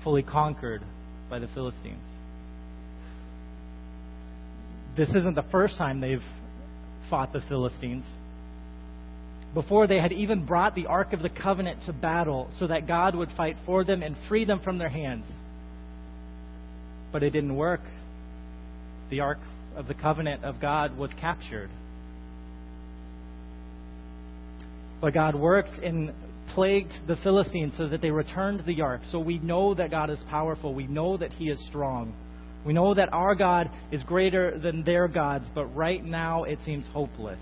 fully 0.03 0.23
conquered 0.23 0.83
by 1.29 1.39
the 1.39 1.47
Philistines. 1.47 2.03
This 4.99 5.15
isn't 5.15 5.35
the 5.35 5.45
first 5.49 5.77
time 5.77 6.01
they've 6.01 6.21
fought 7.09 7.31
the 7.31 7.39
Philistines. 7.47 8.03
Before 9.53 9.87
they 9.87 9.95
had 9.95 10.11
even 10.11 10.45
brought 10.45 10.75
the 10.75 10.87
Ark 10.87 11.13
of 11.13 11.21
the 11.21 11.29
Covenant 11.29 11.83
to 11.85 11.93
battle 11.93 12.51
so 12.59 12.67
that 12.67 12.85
God 12.85 13.15
would 13.15 13.29
fight 13.37 13.55
for 13.65 13.85
them 13.85 14.03
and 14.03 14.17
free 14.27 14.43
them 14.43 14.59
from 14.59 14.77
their 14.77 14.89
hands. 14.89 15.23
But 17.13 17.23
it 17.23 17.29
didn't 17.29 17.55
work. 17.55 17.79
The 19.09 19.21
Ark 19.21 19.39
of 19.77 19.87
the 19.87 19.93
Covenant 19.93 20.43
of 20.43 20.59
God 20.59 20.97
was 20.97 21.11
captured. 21.21 21.69
But 24.99 25.13
God 25.13 25.33
worked 25.33 25.79
and 25.81 26.11
plagued 26.49 26.91
the 27.07 27.15
Philistines 27.15 27.73
so 27.77 27.87
that 27.87 28.01
they 28.01 28.11
returned 28.11 28.65
the 28.65 28.81
ark. 28.81 29.03
So 29.09 29.19
we 29.19 29.39
know 29.39 29.73
that 29.75 29.91
God 29.91 30.09
is 30.09 30.19
powerful. 30.29 30.73
We 30.73 30.87
know 30.87 31.15
that 31.15 31.31
He 31.31 31.45
is 31.45 31.65
strong. 31.69 32.13
We 32.65 32.73
know 32.73 32.93
that 32.93 33.13
our 33.13 33.35
God 33.35 33.71
is 33.91 34.03
greater 34.03 34.57
than 34.59 34.83
their 34.83 35.07
gods, 35.07 35.45
but 35.55 35.65
right 35.75 36.03
now 36.03 36.43
it 36.43 36.59
seems 36.65 36.85
hopeless. 36.87 37.41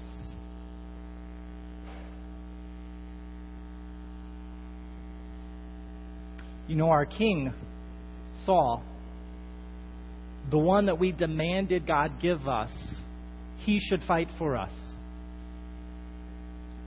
You 6.68 6.76
know, 6.76 6.90
our 6.90 7.06
king, 7.06 7.54
Saul, 8.46 8.84
the 10.52 10.58
one 10.58 10.86
that 10.86 11.00
we 11.00 11.12
demanded 11.12 11.88
God 11.88 12.22
give 12.22 12.48
us, 12.48 12.72
he 13.60 13.80
should 13.80 14.02
fight 14.04 14.28
for 14.38 14.56
us. 14.56 14.74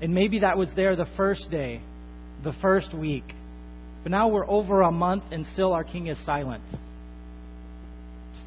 And 0.01 0.15
maybe 0.15 0.41
that 0.41 0.57
was 0.57 0.69
there 0.77 0.97
the 0.97 1.09
first 1.17 1.51
day, 1.51 1.83
the 2.43 2.55
first 2.63 2.95
week. 2.95 3.25
But 4.03 4.13
now 4.13 4.29
we're 4.29 4.49
over 4.49 4.83
a 4.83 4.93
month 4.93 5.25
and 5.31 5.47
still 5.53 5.73
our 5.73 5.85
king 5.85 6.07
is 6.07 6.19
silent. 6.25 6.65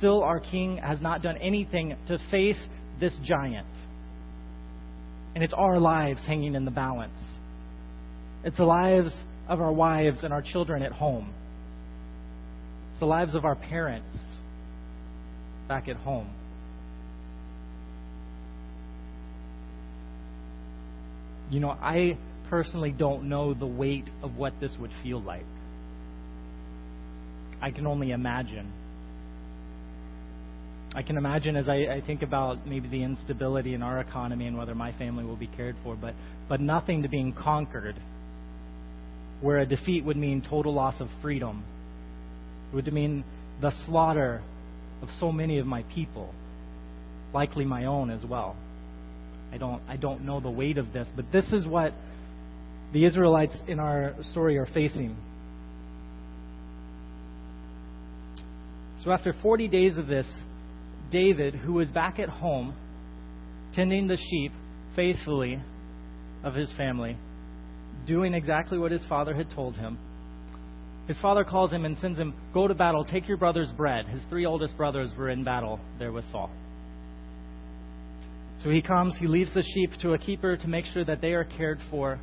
Still, 0.03 0.21
our 0.21 0.41
king 0.41 0.79
has 0.79 0.99
not 0.99 1.21
done 1.21 1.37
anything 1.37 1.95
to 2.07 2.19
face 2.29 2.61
this 2.99 3.13
giant. 3.23 3.65
And 5.33 5.41
it's 5.41 5.53
our 5.53 5.79
lives 5.79 6.21
hanging 6.27 6.55
in 6.55 6.65
the 6.65 6.71
balance. 6.71 7.17
It's 8.43 8.57
the 8.57 8.65
lives 8.65 9.13
of 9.47 9.61
our 9.61 9.71
wives 9.71 10.17
and 10.23 10.33
our 10.33 10.41
children 10.41 10.83
at 10.83 10.91
home. 10.91 11.33
It's 12.91 12.99
the 12.99 13.05
lives 13.05 13.33
of 13.33 13.45
our 13.45 13.55
parents 13.55 14.17
back 15.69 15.87
at 15.87 15.95
home. 15.95 16.29
You 21.49 21.61
know, 21.61 21.69
I 21.69 22.17
personally 22.49 22.91
don't 22.91 23.29
know 23.29 23.53
the 23.53 23.65
weight 23.65 24.09
of 24.21 24.35
what 24.35 24.51
this 24.59 24.75
would 24.81 24.91
feel 25.01 25.21
like. 25.21 25.45
I 27.61 27.71
can 27.71 27.87
only 27.87 28.11
imagine. 28.11 28.69
I 30.95 31.01
can 31.01 31.17
imagine 31.17 31.55
as 31.55 31.67
I, 31.67 31.95
I, 31.95 32.01
think 32.05 32.21
about 32.21 32.67
maybe 32.67 32.87
the 32.87 33.03
instability 33.03 33.73
in 33.73 33.81
our 33.81 33.99
economy 33.99 34.45
and 34.45 34.55
whether 34.55 34.75
my 34.75 34.91
family 34.93 35.23
will 35.23 35.35
be 35.35 35.47
cared 35.47 35.75
for, 35.83 35.95
but, 35.95 36.13
but 36.47 36.61
nothing 36.61 37.01
to 37.01 37.09
being 37.09 37.33
conquered, 37.33 37.95
where 39.41 39.57
a 39.57 39.65
defeat 39.65 40.05
would 40.05 40.17
mean 40.17 40.45
total 40.47 40.73
loss 40.73 41.01
of 41.01 41.07
freedom. 41.21 41.63
Would 42.73 42.91
mean 42.93 43.23
the 43.59 43.71
slaughter 43.85 44.43
of 45.01 45.09
so 45.19 45.31
many 45.31 45.57
of 45.57 45.65
my 45.65 45.81
people, 45.83 46.33
likely 47.33 47.65
my 47.65 47.85
own 47.85 48.11
as 48.11 48.23
well. 48.23 48.55
I 49.51 49.57
don't, 49.57 49.81
I 49.87 49.97
don't 49.97 50.25
know 50.25 50.39
the 50.39 50.49
weight 50.49 50.77
of 50.77 50.93
this, 50.93 51.07
but 51.15 51.25
this 51.31 51.45
is 51.51 51.65
what 51.65 51.93
the 52.93 53.05
Israelites 53.05 53.55
in 53.67 53.79
our 53.79 54.13
story 54.31 54.57
are 54.57 54.67
facing. 54.67 55.15
So 59.03 59.11
after 59.11 59.33
40 59.41 59.67
days 59.67 59.97
of 59.97 60.07
this, 60.07 60.27
David, 61.13 61.53
who 61.53 61.73
was 61.73 61.89
back 61.89 62.19
at 62.19 62.27
home, 62.27 62.73
tending 63.73 64.07
the 64.07 64.17
sheep 64.17 64.51
faithfully 64.95 65.61
of 66.43 66.55
his 66.55 66.73
family, 66.75 67.15
doing 68.07 68.33
exactly 68.33 68.79
what 68.79 68.91
his 68.91 69.05
father 69.07 69.33
had 69.35 69.49
told 69.51 69.75
him, 69.75 69.97
his 71.07 71.19
father 71.19 71.43
calls 71.43 71.71
him 71.71 71.85
and 71.85 71.97
sends 71.97 72.17
him, 72.17 72.33
Go 72.53 72.67
to 72.67 72.73
battle, 72.73 73.05
take 73.05 73.27
your 73.27 73.37
brother's 73.37 73.71
bread. 73.71 74.07
His 74.07 74.21
three 74.29 74.45
oldest 74.45 74.75
brothers 74.75 75.11
were 75.17 75.29
in 75.29 75.43
battle 75.43 75.79
there 75.99 76.11
with 76.11 76.25
Saul. 76.31 76.49
So 78.63 78.69
he 78.69 78.81
comes, 78.81 79.15
he 79.19 79.27
leaves 79.27 79.53
the 79.53 79.63
sheep 79.63 79.91
to 80.01 80.13
a 80.13 80.17
keeper 80.17 80.55
to 80.55 80.67
make 80.67 80.85
sure 80.85 81.03
that 81.03 81.19
they 81.19 81.33
are 81.33 81.43
cared 81.43 81.79
for. 81.91 82.19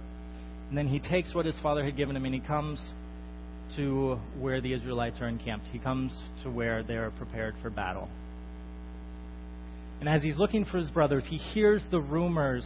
And 0.68 0.78
then 0.78 0.88
he 0.88 0.98
takes 0.98 1.34
what 1.34 1.44
his 1.44 1.58
father 1.62 1.84
had 1.84 1.96
given 1.96 2.16
him 2.16 2.24
and 2.24 2.34
he 2.34 2.40
comes 2.40 2.80
to 3.76 4.18
where 4.38 4.60
the 4.60 4.72
Israelites 4.72 5.18
are 5.20 5.28
encamped. 5.28 5.66
He 5.68 5.78
comes 5.78 6.12
to 6.42 6.50
where 6.50 6.82
they 6.82 6.94
are 6.94 7.10
prepared 7.10 7.54
for 7.60 7.68
battle. 7.68 8.08
And 10.00 10.08
as 10.08 10.22
he's 10.22 10.36
looking 10.36 10.64
for 10.64 10.78
his 10.78 10.90
brothers, 10.90 11.24
he 11.28 11.36
hears 11.36 11.82
the 11.90 12.00
rumors 12.00 12.64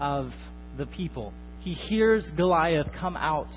of 0.00 0.30
the 0.76 0.86
people. 0.86 1.32
He 1.60 1.72
hears 1.72 2.28
Goliath 2.36 2.88
come 2.98 3.16
out 3.16 3.48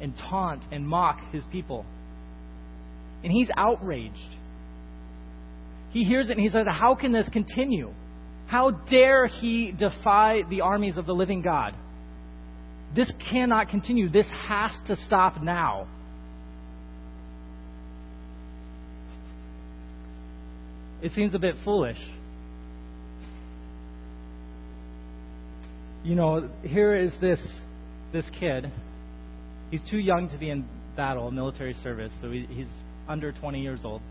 and 0.00 0.14
taunt 0.28 0.64
and 0.72 0.86
mock 0.86 1.20
his 1.32 1.44
people. 1.52 1.86
And 3.22 3.32
he's 3.32 3.48
outraged. 3.56 4.36
He 5.90 6.02
hears 6.04 6.28
it 6.28 6.32
and 6.32 6.40
he 6.40 6.48
says, 6.48 6.66
How 6.68 6.96
can 6.96 7.12
this 7.12 7.28
continue? 7.32 7.92
How 8.46 8.72
dare 8.90 9.26
he 9.26 9.70
defy 9.70 10.42
the 10.50 10.62
armies 10.62 10.98
of 10.98 11.06
the 11.06 11.14
living 11.14 11.40
God? 11.40 11.74
This 12.94 13.10
cannot 13.30 13.68
continue. 13.68 14.10
This 14.10 14.26
has 14.48 14.72
to 14.88 14.96
stop 15.06 15.40
now. 15.40 15.86
It 21.02 21.12
seems 21.12 21.34
a 21.34 21.38
bit 21.38 21.56
foolish. 21.64 21.98
You 26.04 26.14
know, 26.14 26.48
here 26.62 26.96
is 26.96 27.12
this 27.20 27.40
this 28.12 28.24
kid. 28.38 28.70
He's 29.70 29.82
too 29.90 29.98
young 29.98 30.28
to 30.30 30.38
be 30.38 30.50
in 30.50 30.64
battle, 30.96 31.30
military 31.30 31.74
service, 31.74 32.12
so 32.20 32.30
he, 32.30 32.46
he's 32.50 32.68
under 33.08 33.32
20 33.32 33.60
years 33.60 33.82
old. 33.84 34.02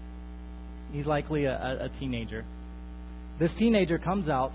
He's 0.91 1.05
likely 1.05 1.45
a, 1.45 1.85
a 1.85 1.89
teenager. 1.99 2.43
This 3.39 3.53
teenager 3.57 3.97
comes 3.97 4.27
out, 4.27 4.51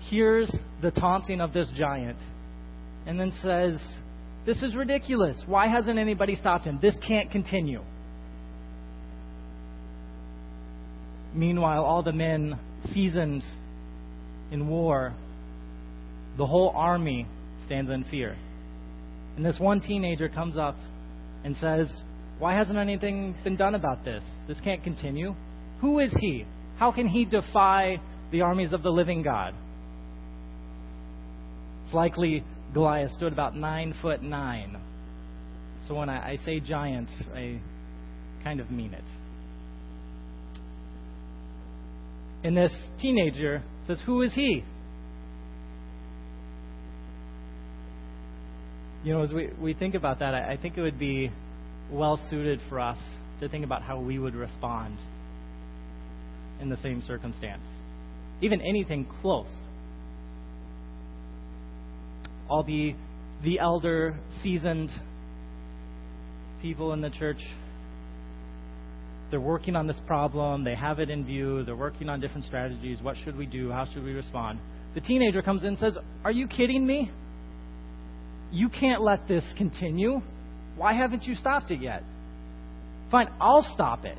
hears 0.00 0.54
the 0.82 0.90
taunting 0.90 1.40
of 1.40 1.52
this 1.52 1.68
giant, 1.74 2.18
and 3.06 3.20
then 3.20 3.32
says, 3.42 3.80
This 4.46 4.62
is 4.62 4.74
ridiculous. 4.74 5.40
Why 5.46 5.68
hasn't 5.68 5.98
anybody 5.98 6.34
stopped 6.34 6.66
him? 6.66 6.78
This 6.80 6.96
can't 7.06 7.30
continue. 7.30 7.82
Meanwhile, 11.34 11.84
all 11.84 12.02
the 12.02 12.12
men 12.12 12.58
seasoned 12.92 13.44
in 14.50 14.68
war, 14.68 15.14
the 16.36 16.46
whole 16.46 16.72
army 16.74 17.26
stands 17.66 17.90
in 17.90 18.04
fear. 18.04 18.36
And 19.36 19.44
this 19.44 19.58
one 19.58 19.80
teenager 19.80 20.28
comes 20.28 20.56
up 20.58 20.76
and 21.44 21.56
says, 21.56 21.88
Why 22.38 22.54
hasn't 22.54 22.78
anything 22.78 23.34
been 23.44 23.56
done 23.56 23.74
about 23.74 24.04
this? 24.04 24.22
This 24.48 24.60
can't 24.60 24.82
continue. 24.82 25.34
Who 25.80 26.00
is 26.00 26.12
he? 26.18 26.44
How 26.78 26.92
can 26.92 27.08
he 27.08 27.24
defy 27.24 28.00
the 28.32 28.42
armies 28.42 28.72
of 28.72 28.82
the 28.82 28.90
living 28.90 29.22
God? 29.22 29.54
It's 31.84 31.94
likely 31.94 32.44
Goliath 32.72 33.12
stood 33.12 33.32
about 33.32 33.56
nine 33.56 33.94
foot 34.00 34.22
nine. 34.22 34.76
So 35.88 35.94
when 35.94 36.08
I, 36.08 36.32
I 36.32 36.36
say 36.44 36.60
giant, 36.60 37.10
I 37.34 37.60
kind 38.44 38.60
of 38.60 38.70
mean 38.70 38.94
it. 38.94 39.04
And 42.42 42.56
this 42.56 42.72
teenager 43.00 43.62
says, 43.86 44.00
Who 44.06 44.22
is 44.22 44.34
he? 44.34 44.64
You 49.04 49.14
know, 49.14 49.22
as 49.22 49.32
we, 49.32 49.48
we 49.60 49.74
think 49.74 49.94
about 49.94 50.18
that, 50.18 50.34
I, 50.34 50.52
I 50.52 50.56
think 50.56 50.76
it 50.76 50.82
would 50.82 50.98
be 50.98 51.30
well 51.90 52.18
suited 52.28 52.60
for 52.68 52.80
us 52.80 52.98
to 53.40 53.48
think 53.48 53.64
about 53.64 53.82
how 53.82 53.98
we 53.98 54.18
would 54.18 54.34
respond 54.34 54.98
in 56.60 56.68
the 56.68 56.76
same 56.78 57.02
circumstance. 57.02 57.62
Even 58.42 58.60
anything 58.60 59.06
close. 59.22 59.50
All 62.48 62.62
the, 62.62 62.94
the 63.42 63.58
elder, 63.58 64.18
seasoned 64.42 64.90
people 66.60 66.92
in 66.92 67.00
the 67.00 67.10
church, 67.10 67.40
they're 69.30 69.40
working 69.40 69.76
on 69.76 69.86
this 69.86 70.00
problem, 70.06 70.64
they 70.64 70.74
have 70.74 70.98
it 70.98 71.10
in 71.10 71.24
view, 71.24 71.64
they're 71.64 71.76
working 71.76 72.08
on 72.08 72.20
different 72.20 72.44
strategies. 72.44 73.00
What 73.00 73.16
should 73.24 73.36
we 73.36 73.46
do? 73.46 73.70
How 73.70 73.86
should 73.92 74.02
we 74.02 74.12
respond? 74.12 74.58
The 74.94 75.00
teenager 75.00 75.42
comes 75.42 75.62
in 75.62 75.68
and 75.68 75.78
says, 75.78 75.96
Are 76.24 76.32
you 76.32 76.48
kidding 76.48 76.86
me? 76.86 77.10
You 78.50 78.68
can't 78.68 79.00
let 79.00 79.28
this 79.28 79.44
continue. 79.56 80.20
Why 80.76 80.94
haven't 80.94 81.24
you 81.24 81.34
stopped 81.34 81.70
it 81.70 81.80
yet? 81.80 82.02
Fine, 83.10 83.28
I'll 83.40 83.66
stop 83.74 84.04
it. 84.04 84.18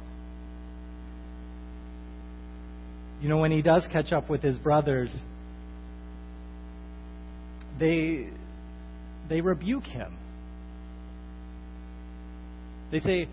You 3.21 3.29
know, 3.29 3.37
when 3.37 3.51
he 3.51 3.61
does 3.61 3.87
catch 3.91 4.11
up 4.11 4.29
with 4.29 4.41
his 4.41 4.57
brothers, 4.57 5.15
they, 7.79 8.29
they 9.29 9.41
rebuke 9.41 9.85
him. 9.85 10.17
They 12.91 12.99
say, 12.99 13.27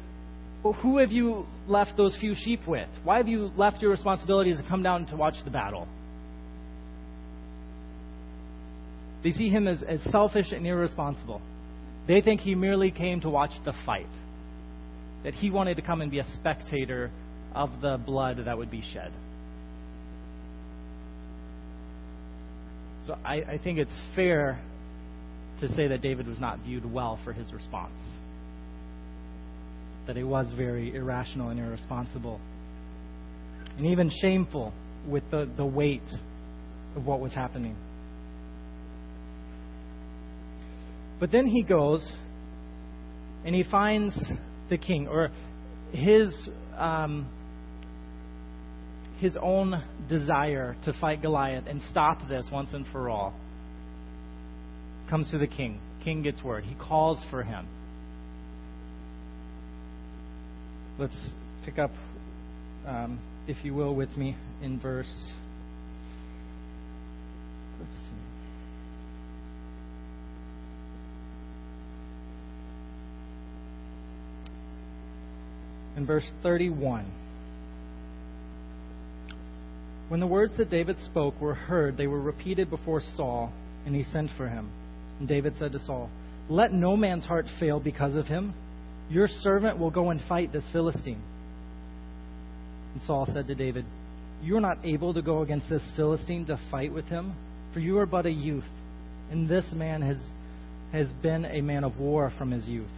well, 0.63 0.73
Who 0.75 0.99
have 0.99 1.13
you 1.13 1.47
left 1.67 1.97
those 1.97 2.17
few 2.19 2.35
sheep 2.35 2.67
with? 2.67 2.89
Why 3.05 3.19
have 3.19 3.29
you 3.29 3.51
left 3.57 3.81
your 3.81 3.91
responsibilities 3.91 4.57
to 4.57 4.69
come 4.69 4.83
down 4.83 5.07
to 5.07 5.17
watch 5.17 5.35
the 5.45 5.51
battle? 5.51 5.87
They 9.23 9.33
see 9.33 9.49
him 9.49 9.67
as, 9.67 9.83
as 9.83 10.01
selfish 10.11 10.53
and 10.53 10.67
irresponsible. 10.67 11.41
They 12.07 12.21
think 12.21 12.41
he 12.41 12.55
merely 12.55 12.91
came 12.91 13.21
to 13.21 13.31
watch 13.31 13.53
the 13.65 13.73
fight, 13.85 14.09
that 15.25 15.35
he 15.35 15.51
wanted 15.51 15.77
to 15.77 15.83
come 15.83 16.01
and 16.01 16.11
be 16.11 16.21
a 16.21 16.27
spectator 16.37 17.11
of 17.55 17.81
the 17.81 17.99
blood 18.05 18.43
that 18.45 18.57
would 18.57 18.71
be 18.71 18.83
shed. 18.93 19.13
So 23.07 23.17
I, 23.25 23.37
I 23.37 23.61
think 23.63 23.79
it's 23.79 23.91
fair 24.15 24.61
to 25.61 25.69
say 25.75 25.89
that 25.89 26.01
David 26.03 26.29
was 26.29 26.39
not 26.39 26.61
viewed 26.61 26.91
well 26.91 27.19
for 27.25 27.33
his 27.33 27.53
response. 27.53 27.93
That 30.09 30.17
he 30.17 30.25
was 30.25 30.53
very 30.57 30.97
irrational 30.97 31.51
and 31.51 31.61
irresponsible. 31.61 32.41
And 33.77 33.87
even 33.87 34.11
shameful 34.21 34.73
with 35.07 35.23
the, 35.31 35.49
the 35.57 35.65
weight 35.65 36.03
of 36.97 37.07
what 37.07 37.21
was 37.21 37.33
happening. 37.33 37.77
But 41.21 41.31
then 41.31 41.47
he 41.47 41.63
goes 41.63 42.11
and 43.45 43.55
he 43.55 43.63
finds 43.63 44.19
the 44.69 44.79
king, 44.79 45.09
or 45.09 45.31
his 45.93 46.35
um, 46.77 47.29
his 49.19 49.37
own 49.41 49.83
desire 50.09 50.77
to 50.85 50.93
fight 51.01 51.23
Goliath 51.23 51.65
and 51.67 51.83
stop 51.91 52.29
this 52.29 52.49
once 52.53 52.73
and 52.73 52.87
for 52.93 53.09
all 53.09 53.35
comes 55.11 55.31
to 55.31 55.39
the 55.39 55.47
king. 55.47 55.81
King 56.05 56.23
gets 56.23 56.43
word. 56.43 56.65
He 56.65 56.75
calls 56.75 57.23
for 57.31 57.43
him. 57.43 57.67
Let's 60.99 61.29
pick 61.65 61.79
up, 61.79 61.93
um, 62.87 63.21
if 63.47 63.65
you 63.65 63.75
will, 63.75 63.95
with 63.95 64.17
me 64.17 64.37
in 64.63 64.81
verse. 64.81 65.31
Let's 67.79 67.97
see. 67.97 68.29
in 75.99 76.07
verse 76.07 76.31
31. 76.43 77.05
When 80.09 80.21
the 80.21 80.27
words 80.27 80.57
that 80.57 80.71
David 80.71 80.97
spoke 81.05 81.39
were 81.41 81.55
heard, 81.55 81.99
they 81.99 82.07
were 82.07 82.21
repeated 82.21 82.71
before 82.71 83.03
Saul, 83.17 83.53
and 83.85 83.95
he 83.95 84.05
sent 84.05 84.31
for 84.37 84.49
him. 84.49 84.71
And 85.19 85.29
David 85.29 85.55
said 85.59 85.73
to 85.73 85.81
Saul, 85.81 86.09
Let 86.49 86.73
no 86.73 86.97
man's 86.97 87.25
heart 87.25 87.47
fail 87.61 87.81
because 87.81 88.15
of 88.15 88.27
him. 88.27 88.55
Your 89.11 89.29
servant 89.29 89.79
will 89.79 89.91
go 89.91 90.11
and 90.11 90.21
fight 90.29 90.53
this 90.53 90.65
Philistine. 90.73 91.23
And 92.95 93.03
Saul 93.07 93.27
said 93.33 93.47
to 93.47 93.55
David, 93.55 93.85
You 94.43 94.57
are 94.57 94.61
not 94.61 94.79
able 94.85 95.15
to 95.15 95.23
go 95.23 95.43
against 95.43 95.69
this 95.71 95.83
Philistine 95.97 96.47
to 96.47 96.61
fight 96.71 96.93
with 96.93 97.07
him, 97.07 97.35
for 97.73 97.81
you 97.81 97.99
are 97.99 98.07
but 98.07 98.27
a 98.27 98.31
youth, 98.31 98.69
and 99.31 99.49
this 99.49 99.65
man 99.73 100.03
has, 100.03 100.19
has 100.93 101.11
been 101.23 101.45
a 101.45 101.61
man 101.61 101.85
of 101.85 101.99
war 101.99 102.33
from 102.39 102.51
his 102.51 102.67
youth. 102.67 102.91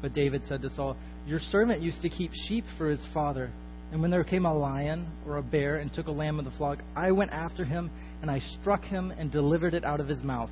But 0.00 0.12
David 0.12 0.42
said 0.48 0.62
to 0.62 0.70
Saul, 0.70 0.96
Your 1.26 1.40
servant 1.40 1.82
used 1.82 2.02
to 2.02 2.08
keep 2.08 2.30
sheep 2.46 2.64
for 2.76 2.88
his 2.88 3.04
father. 3.12 3.50
And 3.90 4.02
when 4.02 4.10
there 4.10 4.22
came 4.22 4.44
a 4.44 4.54
lion 4.54 5.08
or 5.26 5.38
a 5.38 5.42
bear 5.42 5.76
and 5.76 5.92
took 5.92 6.08
a 6.08 6.12
lamb 6.12 6.38
of 6.38 6.44
the 6.44 6.50
flock, 6.52 6.78
I 6.94 7.10
went 7.10 7.32
after 7.32 7.64
him, 7.64 7.90
and 8.20 8.30
I 8.30 8.40
struck 8.60 8.84
him 8.84 9.10
and 9.10 9.32
delivered 9.32 9.74
it 9.74 9.84
out 9.84 10.00
of 10.00 10.08
his 10.08 10.22
mouth. 10.22 10.50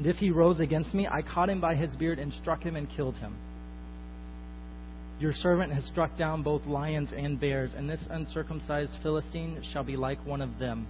And 0.00 0.06
if 0.06 0.16
he 0.16 0.30
rose 0.30 0.60
against 0.60 0.94
me, 0.94 1.06
I 1.06 1.20
caught 1.20 1.50
him 1.50 1.60
by 1.60 1.74
his 1.74 1.94
beard 1.94 2.18
and 2.18 2.32
struck 2.32 2.62
him 2.62 2.74
and 2.74 2.88
killed 2.88 3.16
him. 3.16 3.36
Your 5.20 5.34
servant 5.34 5.74
has 5.74 5.84
struck 5.84 6.16
down 6.16 6.42
both 6.42 6.64
lions 6.64 7.10
and 7.14 7.38
bears, 7.38 7.74
and 7.76 7.86
this 7.86 8.00
uncircumcised 8.08 8.92
Philistine 9.02 9.62
shall 9.70 9.84
be 9.84 9.98
like 9.98 10.24
one 10.24 10.40
of 10.40 10.58
them, 10.58 10.86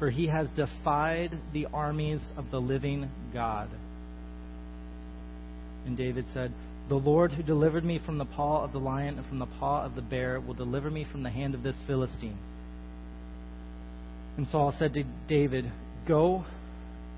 for 0.00 0.10
he 0.10 0.26
has 0.26 0.50
defied 0.50 1.38
the 1.52 1.66
armies 1.72 2.20
of 2.36 2.50
the 2.50 2.60
living 2.60 3.08
God. 3.32 3.68
And 5.86 5.96
David 5.96 6.24
said, 6.34 6.52
The 6.88 6.96
Lord 6.96 7.30
who 7.30 7.44
delivered 7.44 7.84
me 7.84 8.00
from 8.04 8.18
the 8.18 8.24
paw 8.24 8.64
of 8.64 8.72
the 8.72 8.80
lion 8.80 9.18
and 9.18 9.26
from 9.28 9.38
the 9.38 9.46
paw 9.46 9.84
of 9.84 9.94
the 9.94 10.02
bear 10.02 10.40
will 10.40 10.54
deliver 10.54 10.90
me 10.90 11.06
from 11.08 11.22
the 11.22 11.30
hand 11.30 11.54
of 11.54 11.62
this 11.62 11.76
Philistine. 11.86 12.38
And 14.36 14.48
Saul 14.48 14.74
said 14.76 14.94
to 14.94 15.04
David, 15.28 15.70
Go, 16.08 16.46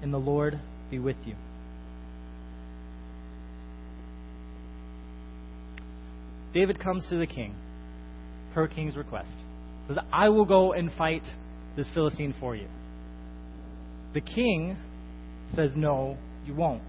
and 0.02 0.12
the 0.12 0.18
Lord 0.18 0.60
be 0.90 0.98
with 0.98 1.16
you. 1.24 1.34
David 6.52 6.80
comes 6.80 7.06
to 7.08 7.16
the 7.16 7.26
king, 7.26 7.54
per 8.54 8.66
king's 8.66 8.96
request. 8.96 9.36
Says, 9.86 9.98
I 10.12 10.28
will 10.28 10.44
go 10.44 10.72
and 10.72 10.90
fight 10.92 11.22
this 11.76 11.86
Philistine 11.94 12.34
for 12.40 12.56
you. 12.56 12.68
The 14.14 14.20
king 14.20 14.76
says, 15.54 15.70
No, 15.76 16.16
you 16.44 16.54
won't. 16.54 16.82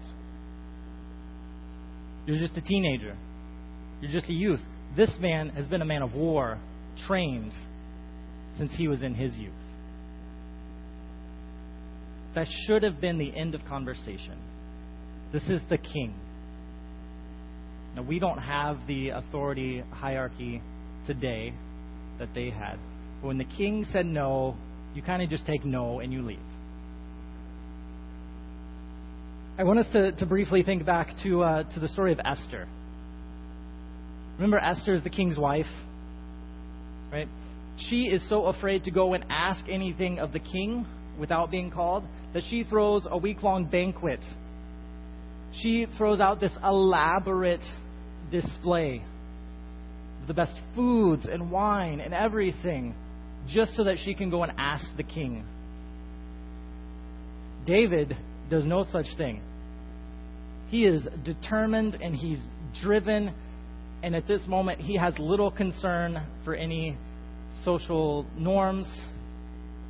You're 2.26 2.38
just 2.38 2.56
a 2.56 2.60
teenager. 2.60 3.16
You're 4.00 4.12
just 4.12 4.28
a 4.28 4.32
youth. 4.32 4.60
This 4.96 5.10
man 5.20 5.50
has 5.50 5.66
been 5.68 5.82
a 5.82 5.84
man 5.84 6.02
of 6.02 6.14
war, 6.14 6.58
trained 7.06 7.52
since 8.58 8.72
he 8.76 8.88
was 8.88 9.02
in 9.02 9.14
his 9.14 9.36
youth. 9.36 9.52
That 12.34 12.46
should 12.66 12.82
have 12.82 13.00
been 13.00 13.18
the 13.18 13.34
end 13.36 13.54
of 13.54 13.64
conversation. 13.66 14.36
This 15.32 15.42
is 15.48 15.60
the 15.68 15.78
king. 15.78 16.14
Now, 17.94 18.02
we 18.02 18.18
don't 18.18 18.38
have 18.38 18.78
the 18.86 19.10
authority 19.10 19.82
hierarchy 19.90 20.62
today 21.06 21.52
that 22.18 22.28
they 22.34 22.50
had. 22.50 22.78
But 23.20 23.28
when 23.28 23.38
the 23.38 23.44
king 23.44 23.84
said 23.92 24.06
no, 24.06 24.56
you 24.94 25.02
kind 25.02 25.22
of 25.22 25.28
just 25.28 25.46
take 25.46 25.64
no 25.64 26.00
and 26.00 26.12
you 26.12 26.22
leave. 26.22 26.38
I 29.58 29.64
want 29.64 29.78
us 29.78 29.86
to, 29.92 30.12
to 30.12 30.26
briefly 30.26 30.62
think 30.62 30.86
back 30.86 31.08
to, 31.22 31.42
uh, 31.42 31.62
to 31.74 31.80
the 31.80 31.88
story 31.88 32.12
of 32.12 32.20
Esther. 32.24 32.66
Remember, 34.36 34.58
Esther 34.58 34.94
is 34.94 35.04
the 35.04 35.10
king's 35.10 35.36
wife, 35.36 35.66
right? 37.12 37.28
She 37.76 38.04
is 38.04 38.26
so 38.28 38.46
afraid 38.46 38.84
to 38.84 38.90
go 38.90 39.12
and 39.12 39.26
ask 39.28 39.64
anything 39.68 40.18
of 40.18 40.32
the 40.32 40.38
king 40.38 40.86
without 41.18 41.50
being 41.50 41.70
called 41.70 42.04
that 42.34 42.42
she 42.48 42.64
throws 42.64 43.06
a 43.10 43.16
week 43.16 43.42
long 43.42 43.64
banquet. 43.64 44.20
She 45.52 45.86
throws 45.98 46.20
out 46.20 46.40
this 46.40 46.56
elaborate 46.64 47.64
display 48.30 49.02
of 50.22 50.28
the 50.28 50.34
best 50.34 50.58
foods 50.74 51.26
and 51.30 51.50
wine 51.50 52.00
and 52.00 52.14
everything 52.14 52.94
just 53.48 53.76
so 53.76 53.84
that 53.84 53.96
she 54.02 54.14
can 54.14 54.30
go 54.30 54.42
and 54.42 54.52
ask 54.56 54.84
the 54.96 55.02
king. 55.02 55.44
David 57.66 58.16
does 58.50 58.64
no 58.64 58.84
such 58.84 59.06
thing. 59.16 59.40
He 60.68 60.86
is 60.86 61.06
determined 61.24 61.98
and 62.00 62.14
he's 62.14 62.38
driven, 62.82 63.34
and 64.02 64.16
at 64.16 64.26
this 64.26 64.46
moment, 64.46 64.80
he 64.80 64.96
has 64.96 65.18
little 65.18 65.50
concern 65.50 66.22
for 66.44 66.54
any 66.54 66.96
social 67.64 68.24
norms, 68.36 68.86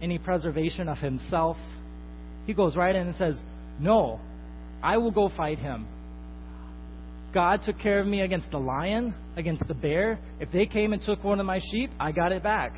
any 0.02 0.18
preservation 0.18 0.88
of 0.88 0.98
himself. 0.98 1.56
He 2.46 2.52
goes 2.52 2.76
right 2.76 2.94
in 2.94 3.06
and 3.06 3.16
says, 3.16 3.40
No, 3.80 4.20
I 4.82 4.98
will 4.98 5.12
go 5.12 5.30
fight 5.34 5.58
him. 5.58 5.86
God 7.32 7.60
took 7.64 7.78
care 7.78 8.00
of 8.00 8.06
me 8.06 8.20
against 8.20 8.50
the 8.50 8.58
lion, 8.58 9.14
against 9.36 9.66
the 9.66 9.74
bear. 9.74 10.18
If 10.40 10.52
they 10.52 10.66
came 10.66 10.92
and 10.92 11.00
took 11.00 11.24
one 11.24 11.40
of 11.40 11.46
my 11.46 11.60
sheep, 11.70 11.90
I 11.98 12.12
got 12.12 12.32
it 12.32 12.42
back. 12.42 12.74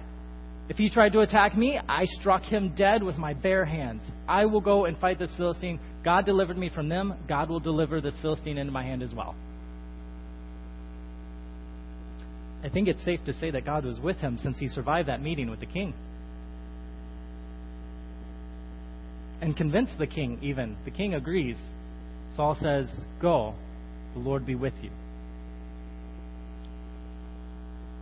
If 0.69 0.77
he 0.77 0.89
tried 0.89 1.13
to 1.13 1.21
attack 1.21 1.57
me, 1.57 1.79
I 1.89 2.05
struck 2.07 2.43
him 2.43 2.75
dead 2.75 3.03
with 3.03 3.19
my 3.19 3.35
bare 3.35 3.65
hands. 3.65 4.03
I 4.29 4.47
will 4.47 4.61
go 4.61 4.85
and 4.87 4.97
fight 4.99 5.19
this 5.19 5.35
Philistine. 5.37 5.79
God 6.05 6.25
delivered 6.25 6.57
me 6.57 6.71
from 6.71 6.89
them. 6.89 7.15
God 7.29 7.51
will 7.51 7.61
deliver 7.61 8.01
this 8.01 8.15
Philistine 8.23 8.57
into 8.57 8.73
my 8.73 8.83
hand 8.83 9.03
as 9.03 9.13
well. 9.13 9.35
I 12.63 12.71
think 12.71 12.89
it's 12.89 13.05
safe 13.05 13.21
to 13.27 13.35
say 13.35 13.51
that 13.51 13.67
God 13.67 13.85
was 13.85 14.01
with 14.01 14.17
him 14.17 14.39
since 14.43 14.59
he 14.59 14.69
survived 14.69 15.09
that 15.09 15.21
meeting 15.21 15.51
with 15.51 15.61
the 15.61 15.67
king. 15.67 15.93
And 19.45 19.55
convince 19.55 19.91
the 19.99 20.07
king, 20.07 20.39
even. 20.41 20.75
The 20.87 20.91
king 20.91 21.13
agrees. 21.13 21.59
Saul 22.35 22.57
says, 22.63 22.91
Go, 23.21 23.55
the 24.15 24.21
Lord 24.21 24.47
be 24.47 24.55
with 24.55 24.73
you. 24.81 24.89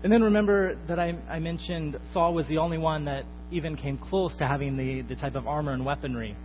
And 0.04 0.12
then 0.12 0.22
remember 0.22 0.76
that 0.86 1.00
I, 1.00 1.18
I, 1.28 1.40
mentioned 1.40 1.98
Saul 2.12 2.32
was 2.32 2.46
the 2.46 2.58
only 2.58 2.78
one 2.78 3.06
that 3.06 3.24
even 3.50 3.74
came 3.74 3.98
close 3.98 4.36
to 4.38 4.46
having 4.46 4.76
the, 4.76 5.02
the 5.02 5.16
type 5.16 5.34
of 5.34 5.48
armor 5.48 5.72
and 5.72 5.84
weaponry 5.84 6.36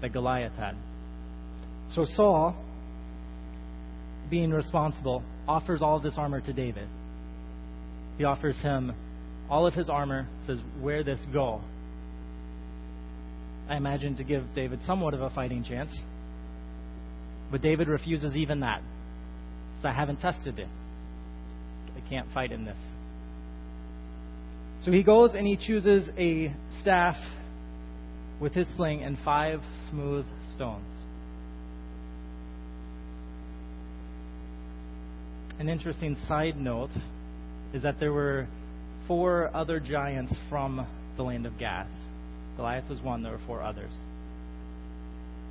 that 0.00 0.14
Goliath 0.14 0.54
had. 0.54 0.74
So 1.94 2.06
Saul, 2.16 2.56
being 4.30 4.52
responsible, 4.52 5.22
offers 5.46 5.82
all 5.82 5.98
of 5.98 6.02
this 6.02 6.14
armor 6.16 6.40
to 6.40 6.52
David. 6.54 6.88
He 8.16 8.24
offers 8.24 8.56
him 8.62 8.94
all 9.50 9.66
of 9.66 9.74
his 9.74 9.90
armor, 9.90 10.26
says, 10.46 10.58
Wear 10.80 11.04
this, 11.04 11.20
go. 11.30 11.60
I 13.68 13.76
imagine 13.76 14.16
to 14.16 14.24
give 14.24 14.44
David 14.54 14.80
somewhat 14.86 15.14
of 15.14 15.20
a 15.20 15.30
fighting 15.30 15.64
chance. 15.64 15.90
But 17.50 17.62
David 17.62 17.88
refuses 17.88 18.36
even 18.36 18.60
that. 18.60 18.82
So 19.82 19.88
I 19.88 19.92
haven't 19.92 20.20
tested 20.20 20.58
it. 20.58 20.68
I 21.96 22.08
can't 22.08 22.30
fight 22.32 22.52
in 22.52 22.64
this. 22.64 22.78
So 24.84 24.92
he 24.92 25.02
goes 25.02 25.34
and 25.34 25.46
he 25.46 25.56
chooses 25.56 26.08
a 26.16 26.54
staff 26.80 27.16
with 28.40 28.52
his 28.52 28.68
sling 28.76 29.02
and 29.02 29.18
five 29.24 29.60
smooth 29.90 30.26
stones. 30.54 30.84
An 35.58 35.68
interesting 35.68 36.16
side 36.28 36.56
note 36.56 36.90
is 37.72 37.82
that 37.82 37.98
there 37.98 38.12
were 38.12 38.46
four 39.08 39.50
other 39.54 39.80
giants 39.80 40.34
from 40.50 40.86
the 41.16 41.22
land 41.22 41.46
of 41.46 41.58
Gath. 41.58 41.88
Goliath 42.56 42.88
was 42.88 43.00
one, 43.02 43.22
there 43.22 43.32
were 43.32 43.40
four 43.46 43.62
others. 43.62 43.92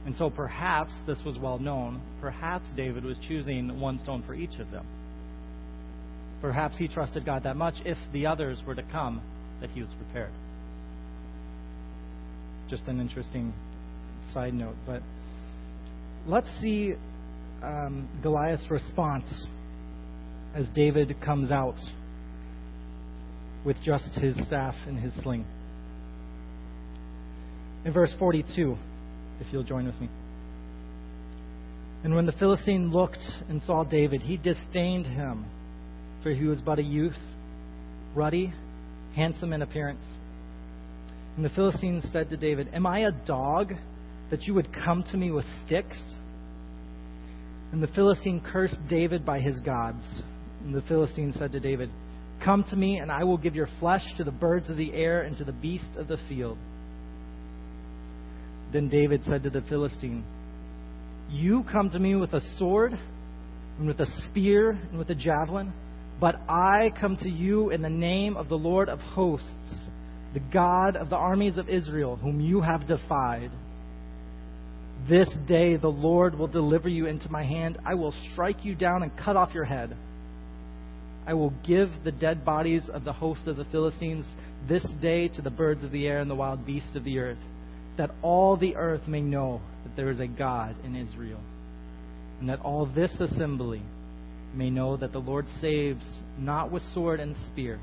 And 0.05 0.15
so 0.15 0.29
perhaps 0.29 0.93
this 1.07 1.19
was 1.25 1.37
well 1.37 1.57
known. 1.57 2.01
Perhaps 2.21 2.65
David 2.75 3.03
was 3.03 3.17
choosing 3.27 3.79
one 3.79 3.97
stone 3.99 4.23
for 4.25 4.35
each 4.35 4.59
of 4.59 4.69
them. 4.71 4.85
Perhaps 6.41 6.77
he 6.77 6.87
trusted 6.87 7.25
God 7.25 7.43
that 7.43 7.55
much 7.55 7.75
if 7.85 7.97
the 8.13 8.27
others 8.27 8.61
were 8.67 8.75
to 8.75 8.83
come 8.83 9.21
that 9.61 9.71
he 9.71 9.81
was 9.81 9.89
prepared. 9.97 10.31
Just 12.69 12.83
an 12.87 12.99
interesting 12.99 13.53
side 14.31 14.53
note. 14.53 14.75
But 14.85 15.01
let's 16.27 16.49
see 16.61 16.93
um, 17.63 18.07
Goliath's 18.21 18.69
response 18.69 19.47
as 20.53 20.67
David 20.75 21.15
comes 21.23 21.51
out 21.51 21.75
with 23.65 23.77
just 23.81 24.13
his 24.15 24.35
staff 24.45 24.75
and 24.87 24.99
his 24.99 25.13
sling. 25.23 25.45
In 27.85 27.93
verse 27.93 28.13
42, 28.17 28.75
if 29.39 29.47
you'll 29.51 29.63
join 29.63 29.85
with 29.85 29.99
me. 30.01 30.09
And 32.03 32.15
when 32.15 32.25
the 32.25 32.31
Philistine 32.33 32.91
looked 32.91 33.21
and 33.47 33.61
saw 33.63 33.83
David, 33.83 34.21
he 34.21 34.37
disdained 34.37 35.05
him, 35.05 35.45
for 36.23 36.31
he 36.31 36.45
was 36.45 36.61
but 36.61 36.79
a 36.79 36.83
youth, 36.83 37.17
ruddy, 38.15 38.53
handsome 39.15 39.53
in 39.53 39.61
appearance. 39.61 40.03
And 41.35 41.45
the 41.45 41.49
Philistine 41.49 42.01
said 42.11 42.29
to 42.29 42.37
David, 42.37 42.69
Am 42.73 42.87
I 42.87 42.99
a 42.99 43.11
dog 43.11 43.73
that 44.31 44.43
you 44.43 44.55
would 44.55 44.73
come 44.73 45.03
to 45.11 45.17
me 45.17 45.31
with 45.31 45.45
sticks? 45.65 46.01
And 47.71 47.83
the 47.83 47.87
Philistine 47.87 48.41
cursed 48.51 48.79
David 48.89 49.25
by 49.25 49.39
his 49.39 49.59
gods. 49.59 50.03
And 50.63 50.73
the 50.73 50.81
Philistine 50.83 51.33
said 51.37 51.51
to 51.51 51.59
David, 51.59 51.91
Come 52.43 52.63
to 52.69 52.75
me, 52.75 52.97
and 52.97 53.11
I 53.11 53.23
will 53.23 53.37
give 53.37 53.53
your 53.53 53.69
flesh 53.79 54.03
to 54.17 54.23
the 54.23 54.31
birds 54.31 54.69
of 54.69 54.77
the 54.77 54.93
air 54.93 55.21
and 55.21 55.37
to 55.37 55.43
the 55.43 55.51
beasts 55.51 55.97
of 55.97 56.07
the 56.07 56.17
field. 56.27 56.57
Then 58.71 58.89
David 58.89 59.21
said 59.25 59.43
to 59.43 59.49
the 59.49 59.62
Philistine, 59.62 60.23
You 61.30 61.63
come 61.71 61.89
to 61.91 61.99
me 61.99 62.15
with 62.15 62.34
a 62.34 62.41
sword, 62.58 62.93
and 63.78 63.88
with 63.88 63.99
a 63.99 64.08
spear, 64.25 64.71
and 64.71 64.97
with 64.97 65.10
a 65.10 65.15
javelin, 65.15 65.73
but 66.19 66.36
I 66.47 66.91
come 66.99 67.17
to 67.17 67.30
you 67.30 67.71
in 67.71 67.82
the 67.82 67.89
name 67.89 68.38
of 68.38 68.47
the 68.47 68.58
Lord 68.58 68.89
of 68.89 68.99
hosts, 68.99 69.89
the 70.34 70.39
God 70.39 70.95
of 70.95 71.10
the 71.10 71.15
armies 71.15 71.58
of 71.58 71.69
Israel, 71.69 72.15
whom 72.15 72.39
you 72.39 72.62
have 72.62 72.88
defied. 72.88 73.51
This 75.10 75.30
day 75.47 75.75
the 75.75 75.88
Lord 75.88 76.38
will 76.38 76.47
deliver 76.47 76.89
you 76.89 77.06
into 77.06 77.30
my 77.30 77.43
hand. 77.43 77.78
I 77.86 77.93
will 77.95 78.13
strike 78.32 78.63
you 78.65 78.75
down 78.75 79.04
and 79.04 79.15
cut 79.17 79.36
off 79.36 79.54
your 79.54 79.65
head. 79.65 79.95
I 81.28 81.34
will 81.34 81.54
give 81.65 81.89
the 82.04 82.12
dead 82.12 82.45
bodies 82.45 82.89
of 82.91 83.04
the 83.04 83.13
hosts 83.13 83.47
of 83.47 83.58
the 83.58 83.65
Philistines 83.65 84.25
this 84.67 84.86
day 85.01 85.28
to 85.30 85.41
the 85.41 85.49
birds 85.49 85.84
of 85.84 85.91
the 85.91 86.08
air 86.08 86.19
and 86.19 86.30
the 86.30 86.36
wild 86.36 86.65
beasts 86.65 86.95
of 86.95 87.04
the 87.04 87.19
earth, 87.19 87.38
that 87.97 88.12
all 88.21 88.58
the 88.58 88.75
earth 88.75 89.08
may 89.08 89.21
know 89.21 89.62
that 89.84 89.95
there 89.95 90.10
is 90.10 90.19
a 90.19 90.27
God 90.27 90.75
in 90.84 90.95
Israel, 90.95 91.39
and 92.39 92.49
that 92.49 92.62
all 92.62 92.86
this 92.86 93.12
assembly 93.19 93.81
may 94.53 94.69
know 94.69 94.97
that 94.97 95.12
the 95.12 95.19
Lord 95.19 95.45
saves 95.62 96.05
not 96.39 96.71
with 96.71 96.84
sword 96.93 97.19
and 97.19 97.36
spear. 97.51 97.79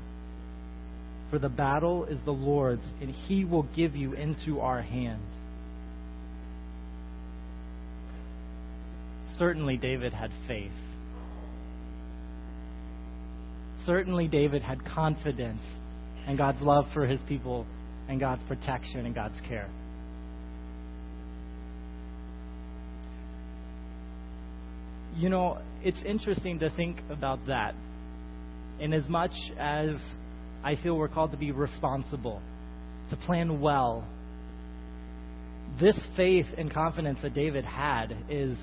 For 1.29 1.39
the 1.39 1.49
battle 1.49 2.05
is 2.05 2.19
the 2.25 2.31
Lord's, 2.31 2.85
and 3.01 3.09
he 3.09 3.43
will 3.43 3.67
give 3.75 3.95
you 3.95 4.13
into 4.13 4.59
our 4.59 4.81
hand. 4.81 5.21
Certainly, 9.37 9.77
David 9.77 10.13
had 10.13 10.29
faith 10.47 10.71
certainly 13.85 14.27
David 14.27 14.61
had 14.61 14.83
confidence 14.85 15.61
in 16.27 16.35
God's 16.35 16.61
love 16.61 16.85
for 16.93 17.05
his 17.05 17.19
people 17.27 17.65
and 18.07 18.19
God's 18.19 18.43
protection 18.43 19.05
and 19.05 19.15
God's 19.15 19.39
care. 19.47 19.69
You 25.15 25.29
know, 25.29 25.59
it's 25.83 26.01
interesting 26.03 26.59
to 26.59 26.69
think 26.71 26.97
about 27.09 27.45
that. 27.47 27.75
In 28.79 28.93
as 28.93 29.07
much 29.07 29.33
as 29.57 29.95
I 30.63 30.75
feel 30.75 30.95
we're 30.95 31.07
called 31.07 31.31
to 31.31 31.37
be 31.37 31.51
responsible, 31.51 32.41
to 33.09 33.15
plan 33.15 33.61
well, 33.61 34.07
this 35.79 35.99
faith 36.15 36.47
and 36.57 36.73
confidence 36.73 37.19
that 37.21 37.33
David 37.33 37.65
had 37.65 38.15
is 38.29 38.57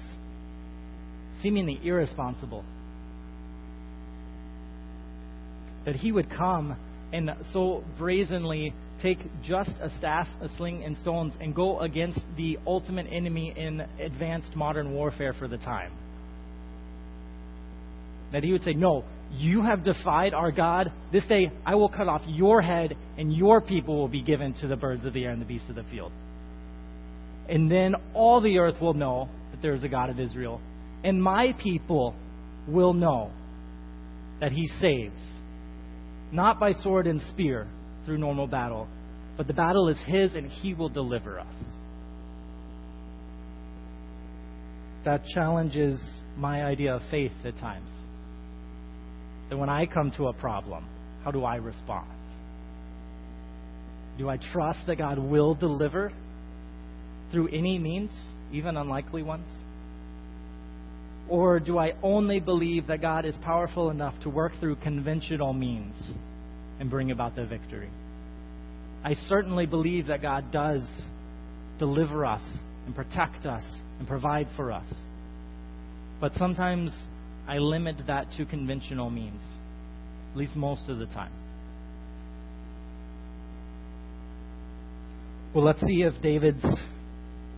seemingly 1.42 1.80
irresponsible 1.82 2.64
that 5.84 5.96
he 5.96 6.12
would 6.12 6.30
come 6.30 6.76
and 7.12 7.30
so 7.52 7.82
brazenly 7.98 8.74
take 9.02 9.18
just 9.42 9.72
a 9.80 9.90
staff, 9.98 10.28
a 10.40 10.48
sling, 10.56 10.84
and 10.84 10.96
stones 10.98 11.32
and 11.40 11.54
go 11.54 11.80
against 11.80 12.20
the 12.36 12.58
ultimate 12.66 13.06
enemy 13.10 13.52
in 13.56 13.80
advanced 13.98 14.54
modern 14.54 14.92
warfare 14.92 15.32
for 15.32 15.48
the 15.48 15.56
time. 15.56 15.92
That 18.32 18.44
he 18.44 18.52
would 18.52 18.64
say, 18.64 18.72
No, 18.72 19.04
you 19.32 19.62
have 19.62 19.84
defied 19.84 20.34
our 20.34 20.50
God. 20.50 20.92
This 21.12 21.26
day 21.26 21.50
I 21.64 21.74
will 21.74 21.88
cut 21.88 22.08
off 22.08 22.22
your 22.26 22.62
head, 22.62 22.96
and 23.16 23.32
your 23.32 23.60
people 23.60 23.96
will 23.96 24.08
be 24.08 24.22
given 24.22 24.54
to 24.60 24.68
the 24.68 24.76
birds 24.76 25.04
of 25.04 25.12
the 25.12 25.24
air 25.24 25.30
and 25.30 25.40
the 25.40 25.46
beasts 25.46 25.68
of 25.68 25.76
the 25.76 25.84
field. 25.84 26.12
And 27.48 27.70
then 27.70 27.94
all 28.14 28.40
the 28.40 28.58
earth 28.58 28.80
will 28.80 28.94
know 28.94 29.28
that 29.50 29.60
there 29.60 29.74
is 29.74 29.84
a 29.84 29.88
God 29.88 30.10
of 30.10 30.20
Israel. 30.20 30.60
And 31.02 31.22
my 31.22 31.54
people 31.62 32.14
will 32.68 32.92
know 32.92 33.30
that 34.40 34.52
he 34.52 34.66
saves, 34.80 35.20
not 36.32 36.60
by 36.60 36.72
sword 36.72 37.06
and 37.06 37.20
spear 37.30 37.66
through 38.04 38.18
normal 38.18 38.46
battle, 38.46 38.86
but 39.36 39.46
the 39.46 39.52
battle 39.52 39.88
is 39.88 39.98
his 40.06 40.34
and 40.34 40.50
he 40.50 40.74
will 40.74 40.88
deliver 40.88 41.40
us. 41.40 41.54
That 45.04 45.24
challenges 45.34 45.98
my 46.36 46.64
idea 46.64 46.94
of 46.94 47.02
faith 47.10 47.32
at 47.44 47.56
times. 47.56 47.88
That 49.50 49.58
when 49.58 49.68
I 49.68 49.86
come 49.86 50.12
to 50.16 50.28
a 50.28 50.32
problem, 50.32 50.86
how 51.24 51.30
do 51.30 51.44
I 51.44 51.56
respond? 51.56 52.08
Do 54.16 54.28
I 54.28 54.38
trust 54.52 54.86
that 54.86 54.96
God 54.96 55.18
will 55.18 55.54
deliver 55.54 56.12
through 57.32 57.48
any 57.48 57.78
means, 57.78 58.10
even 58.52 58.76
unlikely 58.76 59.22
ones? 59.22 59.46
Or 61.28 61.60
do 61.60 61.78
I 61.78 61.92
only 62.02 62.40
believe 62.40 62.88
that 62.88 63.00
God 63.00 63.24
is 63.24 63.34
powerful 63.42 63.90
enough 63.90 64.14
to 64.22 64.30
work 64.30 64.52
through 64.60 64.76
conventional 64.76 65.52
means 65.52 65.94
and 66.80 66.90
bring 66.90 67.10
about 67.10 67.36
the 67.36 67.46
victory? 67.46 67.90
I 69.04 69.14
certainly 69.28 69.66
believe 69.66 70.08
that 70.08 70.22
God 70.22 70.50
does 70.50 70.82
deliver 71.78 72.26
us 72.26 72.42
and 72.84 72.94
protect 72.94 73.46
us 73.46 73.62
and 73.98 74.08
provide 74.08 74.48
for 74.56 74.72
us. 74.72 74.92
But 76.20 76.34
sometimes 76.36 76.92
I 77.50 77.58
limit 77.58 77.96
that 78.06 78.28
to 78.36 78.46
conventional 78.46 79.10
means, 79.10 79.42
at 80.30 80.36
least 80.36 80.54
most 80.54 80.88
of 80.88 81.00
the 81.00 81.06
time. 81.06 81.32
Well, 85.52 85.64
let's 85.64 85.80
see 85.80 86.02
if 86.02 86.14
David's 86.22 86.64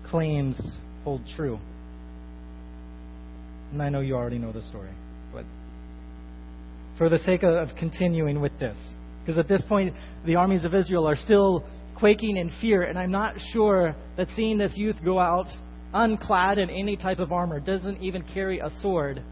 claims 0.08 0.58
hold 1.04 1.20
true. 1.36 1.58
And 3.70 3.82
I 3.82 3.90
know 3.90 4.00
you 4.00 4.14
already 4.14 4.38
know 4.38 4.50
the 4.50 4.62
story, 4.62 4.88
but 5.30 5.44
for 6.96 7.10
the 7.10 7.18
sake 7.18 7.42
of 7.42 7.68
continuing 7.78 8.40
with 8.40 8.58
this, 8.58 8.78
because 9.20 9.36
at 9.36 9.46
this 9.46 9.60
point, 9.68 9.92
the 10.24 10.36
armies 10.36 10.64
of 10.64 10.74
Israel 10.74 11.06
are 11.06 11.16
still 11.16 11.66
quaking 11.96 12.38
in 12.38 12.50
fear, 12.62 12.84
and 12.84 12.98
I'm 12.98 13.10
not 13.10 13.34
sure 13.52 13.94
that 14.16 14.28
seeing 14.36 14.56
this 14.56 14.72
youth 14.74 14.96
go 15.04 15.18
out 15.18 15.48
unclad 15.92 16.56
in 16.56 16.70
any 16.70 16.96
type 16.96 17.18
of 17.18 17.30
armor, 17.30 17.60
doesn't 17.60 18.02
even 18.02 18.22
carry 18.22 18.58
a 18.58 18.70
sword, 18.80 19.22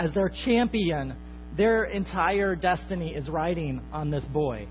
as 0.00 0.14
their 0.14 0.30
champion, 0.30 1.14
their 1.58 1.84
entire 1.84 2.56
destiny 2.56 3.14
is 3.14 3.28
riding 3.28 3.82
on 3.92 4.10
this 4.10 4.24
boy. 4.24 4.66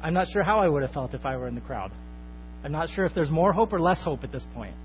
I'm 0.00 0.14
not 0.14 0.28
sure 0.32 0.44
how 0.44 0.60
I 0.60 0.68
would 0.68 0.82
have 0.82 0.92
felt 0.92 1.12
if 1.12 1.26
I 1.26 1.36
were 1.36 1.48
in 1.48 1.56
the 1.56 1.60
crowd. 1.60 1.90
I'm 2.62 2.70
not 2.70 2.88
sure 2.90 3.04
if 3.04 3.14
there's 3.16 3.30
more 3.30 3.52
hope 3.52 3.72
or 3.72 3.80
less 3.80 4.00
hope 4.02 4.22
at 4.22 4.30
this 4.30 4.46
point. 4.54 4.76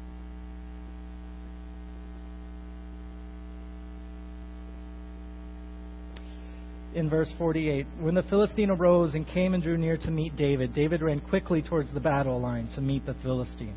in 6.95 7.11
verse 7.11 7.31
48 7.37 7.85
When 7.99 8.15
the 8.15 8.23
Philistine 8.23 8.71
arose 8.71 9.13
and 9.13 9.27
came 9.27 9.53
and 9.53 9.61
drew 9.61 9.77
near 9.77 9.97
to 9.97 10.09
meet 10.09 10.35
David, 10.35 10.73
David 10.73 11.03
ran 11.03 11.19
quickly 11.19 11.61
towards 11.61 11.93
the 11.93 11.99
battle 11.99 12.41
line 12.41 12.69
to 12.73 12.81
meet 12.81 13.05
the 13.05 13.13
Philistine. 13.21 13.75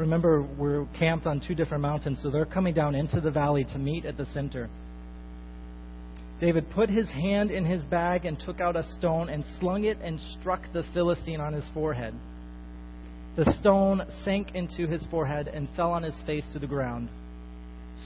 Remember, 0.00 0.40
we're 0.40 0.86
camped 0.98 1.26
on 1.26 1.42
two 1.46 1.54
different 1.54 1.82
mountains, 1.82 2.20
so 2.22 2.30
they're 2.30 2.46
coming 2.46 2.72
down 2.72 2.94
into 2.94 3.20
the 3.20 3.30
valley 3.30 3.64
to 3.64 3.78
meet 3.78 4.06
at 4.06 4.16
the 4.16 4.24
center. 4.32 4.70
David 6.40 6.70
put 6.70 6.88
his 6.88 7.06
hand 7.10 7.50
in 7.50 7.66
his 7.66 7.84
bag 7.84 8.24
and 8.24 8.40
took 8.40 8.62
out 8.62 8.76
a 8.76 8.90
stone 8.94 9.28
and 9.28 9.44
slung 9.58 9.84
it 9.84 9.98
and 10.02 10.18
struck 10.40 10.62
the 10.72 10.84
Philistine 10.94 11.38
on 11.38 11.52
his 11.52 11.66
forehead. 11.74 12.14
The 13.36 13.52
stone 13.60 14.00
sank 14.24 14.54
into 14.54 14.86
his 14.86 15.04
forehead 15.10 15.48
and 15.48 15.68
fell 15.76 15.92
on 15.92 16.02
his 16.02 16.16
face 16.24 16.46
to 16.54 16.58
the 16.58 16.66
ground. 16.66 17.10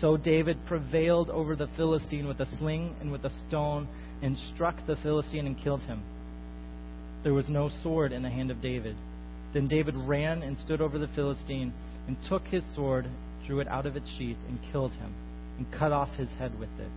So 0.00 0.16
David 0.16 0.58
prevailed 0.66 1.30
over 1.30 1.54
the 1.54 1.68
Philistine 1.76 2.26
with 2.26 2.40
a 2.40 2.56
sling 2.58 2.96
and 3.00 3.12
with 3.12 3.24
a 3.24 3.30
stone 3.46 3.86
and 4.20 4.36
struck 4.52 4.84
the 4.88 4.96
Philistine 4.96 5.46
and 5.46 5.56
killed 5.56 5.82
him. 5.82 6.02
There 7.22 7.34
was 7.34 7.48
no 7.48 7.70
sword 7.84 8.10
in 8.10 8.24
the 8.24 8.30
hand 8.30 8.50
of 8.50 8.60
David. 8.60 8.96
Then 9.54 9.68
David 9.68 9.96
ran 9.96 10.42
and 10.42 10.58
stood 10.58 10.80
over 10.80 10.98
the 10.98 11.08
Philistine 11.14 11.72
and 12.08 12.16
took 12.28 12.42
his 12.48 12.64
sword, 12.74 13.06
drew 13.46 13.60
it 13.60 13.68
out 13.68 13.86
of 13.86 13.96
its 13.96 14.10
sheath, 14.18 14.36
and 14.48 14.58
killed 14.72 14.92
him, 14.92 15.14
and 15.56 15.72
cut 15.72 15.92
off 15.92 16.10
his 16.16 16.28
head 16.30 16.58
with 16.58 16.70
it. 16.80 16.90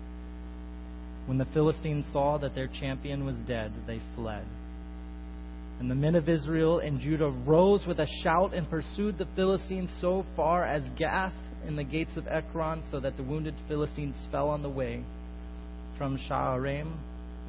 When 1.28 1.38
the 1.38 1.46
Philistines 1.54 2.06
saw 2.12 2.38
that 2.40 2.56
their 2.56 2.68
champion 2.68 3.26
was 3.26 3.36
dead, 3.48 3.72
they 3.86 4.02
fled. 4.16 4.46
And 5.80 5.92
the 5.92 5.96
men 5.96 6.16
of 6.16 6.28
Israel 6.28 6.80
and 6.80 7.00
Judah 7.00 7.30
rose 7.30 7.86
with 7.86 8.00
a 8.00 8.08
shout 8.24 8.56
and 8.56 8.68
pursued 8.68 9.20
the 9.20 9.28
Philistines 9.36 9.92
so 10.02 10.26
far 10.36 10.66
as 10.66 10.82
Gath 10.98 11.36
in 11.68 11.76
the 11.76 11.84
gates 11.84 12.18
of 12.18 12.28
Ekron, 12.28 12.82
so 12.90 13.00
that 13.00 13.18
the 13.18 13.24
wounded 13.24 13.54
Philistines 13.68 14.16
fell 14.32 14.50
on 14.50 14.64
the 14.64 14.70
way 14.70 15.04
from 15.98 16.18
Shaaraim 16.18 16.92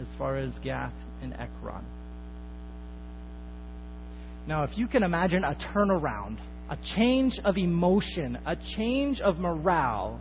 as 0.00 0.08
far 0.18 0.36
as 0.36 0.52
Gath 0.62 0.92
and 1.22 1.32
Ekron. 1.32 1.84
Now, 4.48 4.62
if 4.62 4.78
you 4.78 4.88
can 4.88 5.02
imagine 5.02 5.44
a 5.44 5.54
turnaround, 5.54 6.38
a 6.70 6.78
change 6.96 7.38
of 7.44 7.58
emotion, 7.58 8.38
a 8.46 8.56
change 8.76 9.20
of 9.20 9.38
morale, 9.38 10.18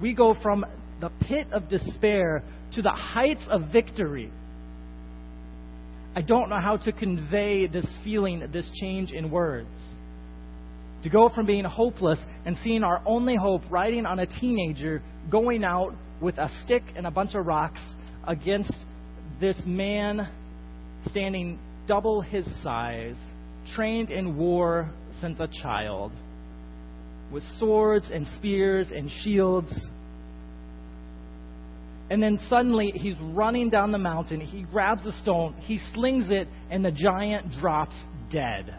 we 0.00 0.14
go 0.14 0.36
from 0.40 0.64
the 1.00 1.10
pit 1.26 1.48
of 1.50 1.68
despair 1.68 2.44
to 2.74 2.82
the 2.82 2.92
heights 2.92 3.42
of 3.50 3.72
victory. 3.72 4.30
I 6.14 6.22
don't 6.22 6.50
know 6.50 6.60
how 6.60 6.76
to 6.76 6.92
convey 6.92 7.66
this 7.66 7.86
feeling, 8.04 8.48
this 8.52 8.70
change 8.80 9.10
in 9.10 9.28
words. 9.28 9.68
To 11.02 11.10
go 11.10 11.30
from 11.30 11.46
being 11.46 11.64
hopeless 11.64 12.20
and 12.46 12.56
seeing 12.58 12.84
our 12.84 13.02
only 13.04 13.34
hope 13.34 13.62
riding 13.70 14.06
on 14.06 14.20
a 14.20 14.26
teenager 14.26 15.02
going 15.28 15.64
out 15.64 15.96
with 16.20 16.38
a 16.38 16.48
stick 16.62 16.84
and 16.94 17.08
a 17.08 17.10
bunch 17.10 17.34
of 17.34 17.44
rocks 17.44 17.80
against 18.24 18.74
this 19.40 19.56
man 19.66 20.28
standing 21.06 21.58
double 21.90 22.20
his 22.20 22.46
size, 22.62 23.16
trained 23.74 24.12
in 24.12 24.36
war 24.36 24.88
since 25.20 25.40
a 25.40 25.48
child, 25.60 26.12
with 27.32 27.42
swords 27.58 28.08
and 28.14 28.28
spears 28.36 28.86
and 28.94 29.10
shields. 29.10 29.72
And 32.08 32.22
then 32.22 32.38
suddenly 32.48 32.92
he's 32.94 33.16
running 33.20 33.70
down 33.70 33.90
the 33.90 33.98
mountain. 33.98 34.40
He 34.40 34.62
grabs 34.62 35.04
a 35.04 35.10
stone, 35.20 35.56
he 35.62 35.80
slings 35.92 36.26
it, 36.30 36.46
and 36.70 36.84
the 36.84 36.92
giant 36.92 37.58
drops 37.58 37.96
dead. 38.30 38.72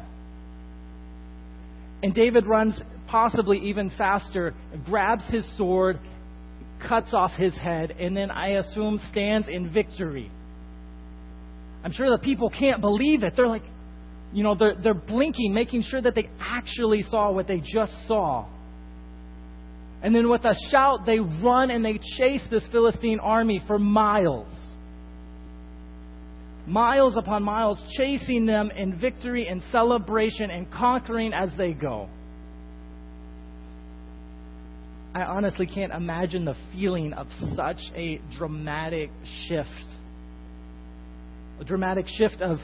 And 2.04 2.14
David 2.14 2.48
runs 2.48 2.82
possibly 3.08 3.58
even 3.58 3.92
faster, 3.98 4.56
grabs 4.86 5.30
his 5.30 5.46
sword, 5.58 6.00
cuts 6.88 7.14
off 7.14 7.32
his 7.32 7.58
head, 7.58 7.92
and 7.92 8.16
then 8.16 8.32
I 8.32 8.52
assume 8.52 9.02
stands 9.12 9.50
in 9.50 9.70
victory. 9.70 10.32
I'm 11.84 11.92
sure 11.94 12.10
the 12.10 12.18
people 12.18 12.50
can't 12.50 12.82
believe 12.82 13.24
it. 13.24 13.34
They're 13.36 13.48
like, 13.48 13.64
you 14.34 14.44
know, 14.44 14.56
they're, 14.56 14.76
they're 14.82 14.94
blinking, 14.94 15.54
making 15.54 15.84
sure 15.84 16.02
that 16.02 16.16
they 16.16 16.30
actually 16.40 17.02
saw 17.04 17.32
what 17.32 17.48
they 17.48 17.60
just 17.60 17.94
saw. 18.08 18.48
And 20.04 20.16
then 20.16 20.30
with 20.30 20.46
a 20.46 20.56
shout, 20.70 21.06
they 21.06 21.20
run 21.20 21.70
and 21.70 21.84
they 21.84 22.00
chase 22.18 22.44
this 22.50 22.64
Philistine 22.72 23.20
army 23.20 23.62
for 23.68 23.78
miles 23.78 24.48
miles 26.68 27.18
upon 27.18 27.44
miles, 27.44 27.80
chasing 27.98 28.46
them 28.46 28.72
in 28.72 28.98
victory 29.00 29.48
and 29.48 29.62
celebration 29.72 30.50
and 30.50 30.72
conquering 30.72 31.34
as 31.34 31.50
they 31.58 31.74
go. 31.74 32.10
I 35.14 35.24
honestly 35.24 35.68
can't 35.68 35.92
imagine 35.92 36.46
the 36.46 36.56
feeling 36.72 37.14
of 37.14 37.28
such 37.56 37.80
a 37.96 38.22
dramatic 38.38 39.12
shift. 39.48 39.70
A 41.62 41.64
dramatic 41.64 42.08
shift 42.08 42.42
of 42.42 42.58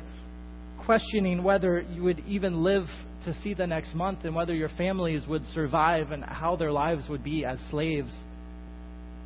questioning 0.85 1.43
whether 1.43 1.81
you 1.93 2.03
would 2.03 2.23
even 2.27 2.63
live 2.63 2.87
to 3.25 3.33
see 3.41 3.53
the 3.53 3.67
next 3.67 3.93
month 3.93 4.19
and 4.23 4.33
whether 4.33 4.55
your 4.55 4.69
families 4.69 5.21
would 5.27 5.45
survive 5.53 6.11
and 6.11 6.23
how 6.23 6.55
their 6.55 6.71
lives 6.71 7.07
would 7.07 7.23
be 7.23 7.45
as 7.45 7.59
slaves. 7.69 8.11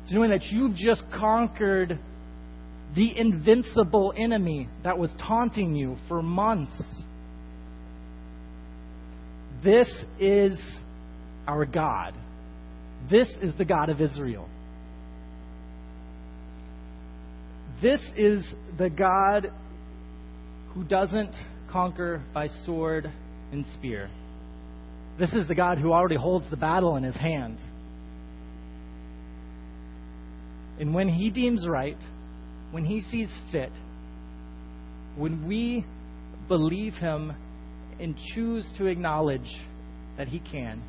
To 0.08 0.14
Knowing 0.14 0.30
that 0.30 0.44
you've 0.50 0.76
just 0.76 1.02
conquered 1.10 1.98
the 2.94 3.18
invincible 3.18 4.12
enemy 4.14 4.68
that 4.84 4.98
was 4.98 5.10
taunting 5.18 5.74
you 5.74 5.96
for 6.06 6.22
months. 6.22 6.82
This 9.64 9.88
is 10.20 10.60
our 11.48 11.64
God. 11.64 12.14
This 13.10 13.28
is 13.40 13.56
the 13.56 13.64
God 13.64 13.88
of 13.88 14.02
Israel. 14.02 14.48
This 17.80 18.00
is 18.16 18.44
the 18.78 18.90
God 18.90 19.50
who 20.74 20.84
doesn't 20.84 21.34
conquer 21.70 22.22
by 22.32 22.48
sword 22.64 23.10
and 23.52 23.64
spear. 23.74 24.10
This 25.18 25.32
is 25.32 25.46
the 25.46 25.54
God 25.54 25.78
who 25.78 25.92
already 25.92 26.16
holds 26.16 26.48
the 26.50 26.56
battle 26.56 26.96
in 26.96 27.02
his 27.02 27.16
hand. 27.16 27.58
And 30.80 30.94
when 30.94 31.08
he 31.08 31.30
deems 31.30 31.66
right, 31.66 31.98
when 32.70 32.84
he 32.84 33.00
sees 33.00 33.28
fit, 33.50 33.72
when 35.16 35.46
we 35.46 35.84
believe 36.48 36.94
him 36.94 37.34
and 38.00 38.16
choose 38.34 38.66
to 38.78 38.86
acknowledge 38.86 39.50
that 40.16 40.28
he 40.28 40.40
can, 40.40 40.82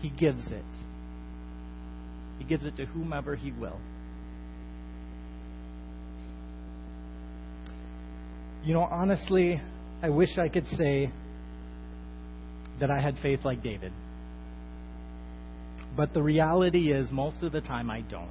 he 0.00 0.10
gives 0.10 0.46
it. 0.50 0.64
He 2.38 2.44
gives 2.44 2.64
it 2.64 2.76
to 2.76 2.86
whomever 2.86 3.36
he 3.36 3.52
will. 3.52 3.78
You 8.66 8.74
know, 8.74 8.88
honestly, 8.90 9.60
I 10.02 10.08
wish 10.08 10.36
I 10.38 10.48
could 10.48 10.66
say 10.76 11.12
that 12.80 12.90
I 12.90 13.00
had 13.00 13.14
faith 13.22 13.44
like 13.44 13.62
David. 13.62 13.92
But 15.96 16.12
the 16.12 16.20
reality 16.20 16.92
is, 16.92 17.12
most 17.12 17.44
of 17.44 17.52
the 17.52 17.60
time, 17.60 17.92
I 17.92 18.00
don't. 18.00 18.28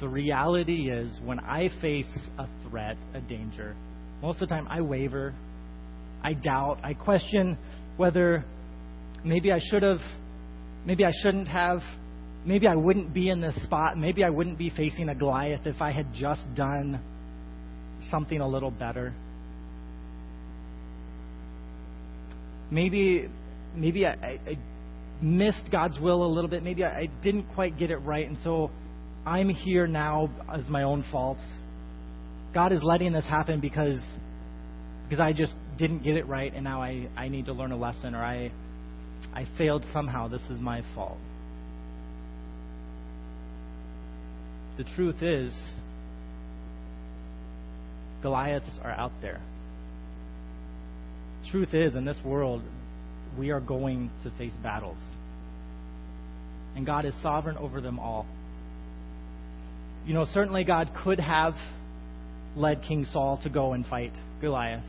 The 0.00 0.08
reality 0.08 0.90
is, 0.90 1.20
when 1.22 1.38
I 1.38 1.68
face 1.82 2.28
a 2.38 2.48
threat, 2.62 2.96
a 3.12 3.20
danger, 3.20 3.76
most 4.22 4.40
of 4.40 4.48
the 4.48 4.54
time 4.54 4.66
I 4.70 4.80
waver, 4.80 5.34
I 6.24 6.32
doubt, 6.32 6.78
I 6.82 6.94
question 6.94 7.58
whether 7.98 8.42
maybe 9.22 9.52
I 9.52 9.58
should 9.70 9.82
have, 9.82 10.00
maybe 10.86 11.04
I 11.04 11.12
shouldn't 11.22 11.48
have, 11.48 11.80
maybe 12.46 12.66
I 12.66 12.74
wouldn't 12.74 13.12
be 13.12 13.28
in 13.28 13.42
this 13.42 13.62
spot, 13.64 13.98
maybe 13.98 14.24
I 14.24 14.30
wouldn't 14.30 14.56
be 14.56 14.70
facing 14.70 15.10
a 15.10 15.14
Goliath 15.14 15.66
if 15.66 15.82
I 15.82 15.92
had 15.92 16.14
just 16.14 16.40
done 16.54 17.02
something 18.10 18.40
a 18.40 18.48
little 18.48 18.70
better. 18.70 19.14
Maybe, 22.70 23.28
maybe 23.74 24.06
I, 24.06 24.10
I, 24.12 24.58
missed 25.22 25.70
God's 25.72 25.98
will 25.98 26.24
a 26.24 26.26
little 26.26 26.50
bit. 26.50 26.62
Maybe 26.62 26.84
I, 26.84 26.88
I 26.88 27.06
didn't 27.22 27.44
quite 27.54 27.78
get 27.78 27.90
it 27.90 27.96
right, 27.98 28.26
and 28.26 28.36
so 28.42 28.70
I'm 29.24 29.48
here 29.48 29.86
now 29.86 30.30
as 30.52 30.68
my 30.68 30.82
own 30.82 31.04
fault. 31.10 31.38
God 32.52 32.72
is 32.72 32.80
letting 32.82 33.12
this 33.12 33.26
happen 33.26 33.60
because 33.60 34.00
because 35.04 35.20
I 35.20 35.32
just 35.32 35.54
didn't 35.78 36.02
get 36.02 36.16
it 36.16 36.26
right, 36.26 36.52
and 36.52 36.64
now 36.64 36.82
I, 36.82 37.08
I 37.16 37.28
need 37.28 37.46
to 37.46 37.52
learn 37.52 37.72
a 37.72 37.76
lesson, 37.76 38.14
or 38.14 38.24
I 38.24 38.50
I 39.32 39.46
failed 39.56 39.84
somehow. 39.92 40.28
This 40.28 40.42
is 40.50 40.60
my 40.60 40.82
fault. 40.94 41.18
The 44.78 44.84
truth 44.94 45.22
is, 45.22 45.52
Goliaths 48.26 48.80
are 48.82 48.90
out 48.90 49.12
there. 49.22 49.40
Truth 51.48 51.74
is, 51.74 51.94
in 51.94 52.04
this 52.04 52.18
world, 52.24 52.60
we 53.38 53.50
are 53.50 53.60
going 53.60 54.10
to 54.24 54.32
face 54.32 54.52
battles. 54.64 54.98
And 56.74 56.84
God 56.84 57.04
is 57.04 57.14
sovereign 57.22 57.56
over 57.56 57.80
them 57.80 58.00
all. 58.00 58.26
You 60.08 60.14
know, 60.14 60.24
certainly 60.24 60.64
God 60.64 60.90
could 61.04 61.20
have 61.20 61.54
led 62.56 62.82
King 62.82 63.04
Saul 63.04 63.38
to 63.44 63.48
go 63.48 63.74
and 63.74 63.86
fight 63.86 64.12
Goliath. 64.40 64.82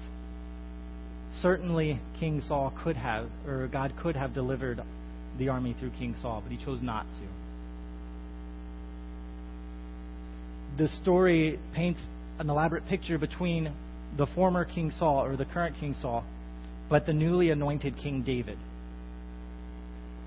Certainly, 1.40 2.00
King 2.20 2.42
Saul 2.42 2.74
could 2.84 2.98
have, 2.98 3.30
or 3.46 3.68
God 3.68 3.94
could 4.02 4.16
have 4.16 4.34
delivered 4.34 4.82
the 5.38 5.50
army 5.50 5.76
through 5.80 5.92
King 5.92 6.16
Saul, 6.24 6.42
but 6.42 6.52
he 6.52 6.58
chose 6.66 6.82
not 6.82 7.06
to. 10.78 10.82
The 10.84 10.90
story 11.04 11.60
paints 11.76 12.02
an 12.40 12.50
elaborate 12.50 12.86
picture 12.88 13.18
between 13.18 13.74
the 14.18 14.28
former 14.28 14.66
King 14.66 14.92
Saul, 14.98 15.24
or 15.24 15.36
the 15.36 15.46
current 15.46 15.76
King 15.80 15.94
Saul, 15.94 16.24
but 16.90 17.06
the 17.06 17.14
newly 17.14 17.50
anointed 17.50 17.98
King 17.98 18.24
David. 18.24 18.58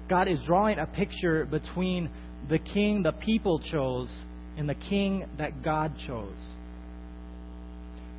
God 0.08 0.28
is 0.28 0.38
drawing 0.44 0.78
a 0.78 0.86
picture 0.86 1.44
between 1.44 2.10
the 2.48 2.58
king 2.58 3.02
the 3.02 3.12
people 3.12 3.60
chose 3.60 4.08
and 4.56 4.68
the 4.68 4.74
king 4.74 5.24
that 5.38 5.62
God 5.62 5.94
chose. 6.06 6.36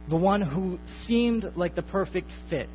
The 0.10 0.16
one 0.16 0.42
who 0.42 0.80
seemed 1.06 1.52
like 1.56 1.76
the 1.76 1.82
perfect 1.82 2.32
fit. 2.50 2.70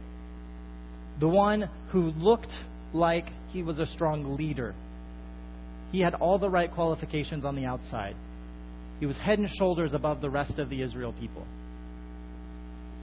The 1.19 1.29
one 1.29 1.69
who 1.91 2.11
looked 2.11 2.53
like 2.93 3.27
he 3.49 3.63
was 3.63 3.79
a 3.79 3.87
strong 3.87 4.37
leader. 4.37 4.75
He 5.93 6.01
had 6.01 6.15
all 6.15 6.39
the 6.39 6.51
right 6.51 6.73
qualifications 6.73 7.45
on 7.45 7.57
the 7.57 7.65
outside. 7.65 8.17
He 9.01 9.07
was 9.07 9.17
head 9.17 9.39
and 9.39 9.49
shoulders 9.59 9.95
above 9.95 10.21
the 10.21 10.31
rest 10.31 10.59
of 10.59 10.71
the 10.71 10.83
Israel 10.83 11.15
people. 11.19 11.45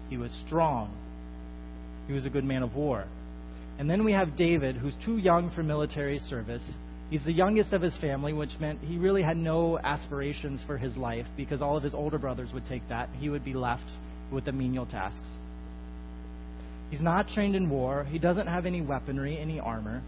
He 0.09 0.17
was 0.17 0.31
strong. 0.45 0.95
He 2.07 2.13
was 2.13 2.25
a 2.25 2.29
good 2.29 2.43
man 2.43 2.63
of 2.63 2.75
war. 2.75 3.05
And 3.79 3.89
then 3.89 4.03
we 4.03 4.11
have 4.11 4.35
David, 4.35 4.75
who's 4.75 4.95
too 5.05 5.17
young 5.17 5.51
for 5.51 5.63
military 5.63 6.19
service. 6.19 6.63
He's 7.09 7.23
the 7.25 7.33
youngest 7.33 7.73
of 7.73 7.81
his 7.81 7.95
family, 7.97 8.33
which 8.33 8.51
meant 8.59 8.79
he 8.81 8.97
really 8.97 9.21
had 9.21 9.37
no 9.37 9.79
aspirations 9.79 10.63
for 10.65 10.77
his 10.77 10.95
life 10.97 11.25
because 11.37 11.61
all 11.61 11.77
of 11.77 11.83
his 11.83 11.93
older 11.93 12.17
brothers 12.17 12.49
would 12.53 12.65
take 12.65 12.87
that. 12.89 13.09
He 13.19 13.29
would 13.29 13.45
be 13.45 13.53
left 13.53 13.89
with 14.31 14.45
the 14.45 14.51
menial 14.51 14.85
tasks. 14.85 15.27
He's 16.89 17.01
not 17.01 17.27
trained 17.29 17.55
in 17.55 17.69
war. 17.69 18.05
He 18.09 18.19
doesn't 18.19 18.47
have 18.47 18.65
any 18.65 18.81
weaponry, 18.81 19.37
any 19.39 19.59
armor. 19.59 20.01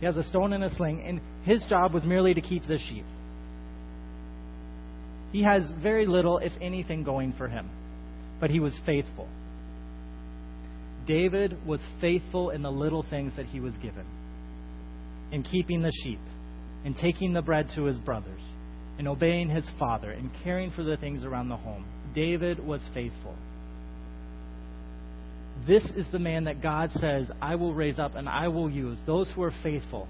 He 0.00 0.06
has 0.06 0.16
a 0.16 0.22
stone 0.22 0.52
and 0.52 0.62
a 0.62 0.74
sling, 0.76 1.02
and 1.02 1.20
his 1.42 1.64
job 1.68 1.92
was 1.92 2.04
merely 2.04 2.34
to 2.34 2.40
keep 2.40 2.66
the 2.66 2.78
sheep. 2.78 3.04
He 5.32 5.42
has 5.42 5.70
very 5.82 6.06
little, 6.06 6.38
if 6.38 6.52
anything, 6.60 7.04
going 7.04 7.32
for 7.32 7.48
him, 7.48 7.68
but 8.40 8.50
he 8.50 8.60
was 8.60 8.78
faithful. 8.86 9.28
David 11.06 11.66
was 11.66 11.80
faithful 12.00 12.50
in 12.50 12.62
the 12.62 12.70
little 12.70 13.04
things 13.08 13.32
that 13.36 13.46
he 13.46 13.60
was 13.60 13.74
given 13.74 14.04
in 15.30 15.42
keeping 15.42 15.82
the 15.82 15.92
sheep, 16.02 16.20
in 16.84 16.94
taking 16.94 17.32
the 17.32 17.42
bread 17.42 17.68
to 17.74 17.84
his 17.84 17.98
brothers, 17.98 18.40
in 18.98 19.06
obeying 19.06 19.48
his 19.48 19.68
father, 19.78 20.12
in 20.12 20.30
caring 20.42 20.70
for 20.70 20.82
the 20.82 20.96
things 20.96 21.24
around 21.24 21.48
the 21.48 21.56
home. 21.56 21.84
David 22.14 22.64
was 22.64 22.80
faithful. 22.94 23.34
This 25.66 25.84
is 25.96 26.06
the 26.12 26.18
man 26.18 26.44
that 26.44 26.62
God 26.62 26.90
says, 26.92 27.30
I 27.42 27.56
will 27.56 27.74
raise 27.74 27.98
up 27.98 28.14
and 28.14 28.28
I 28.28 28.48
will 28.48 28.70
use, 28.70 28.98
those 29.06 29.30
who 29.34 29.42
are 29.42 29.52
faithful. 29.62 30.08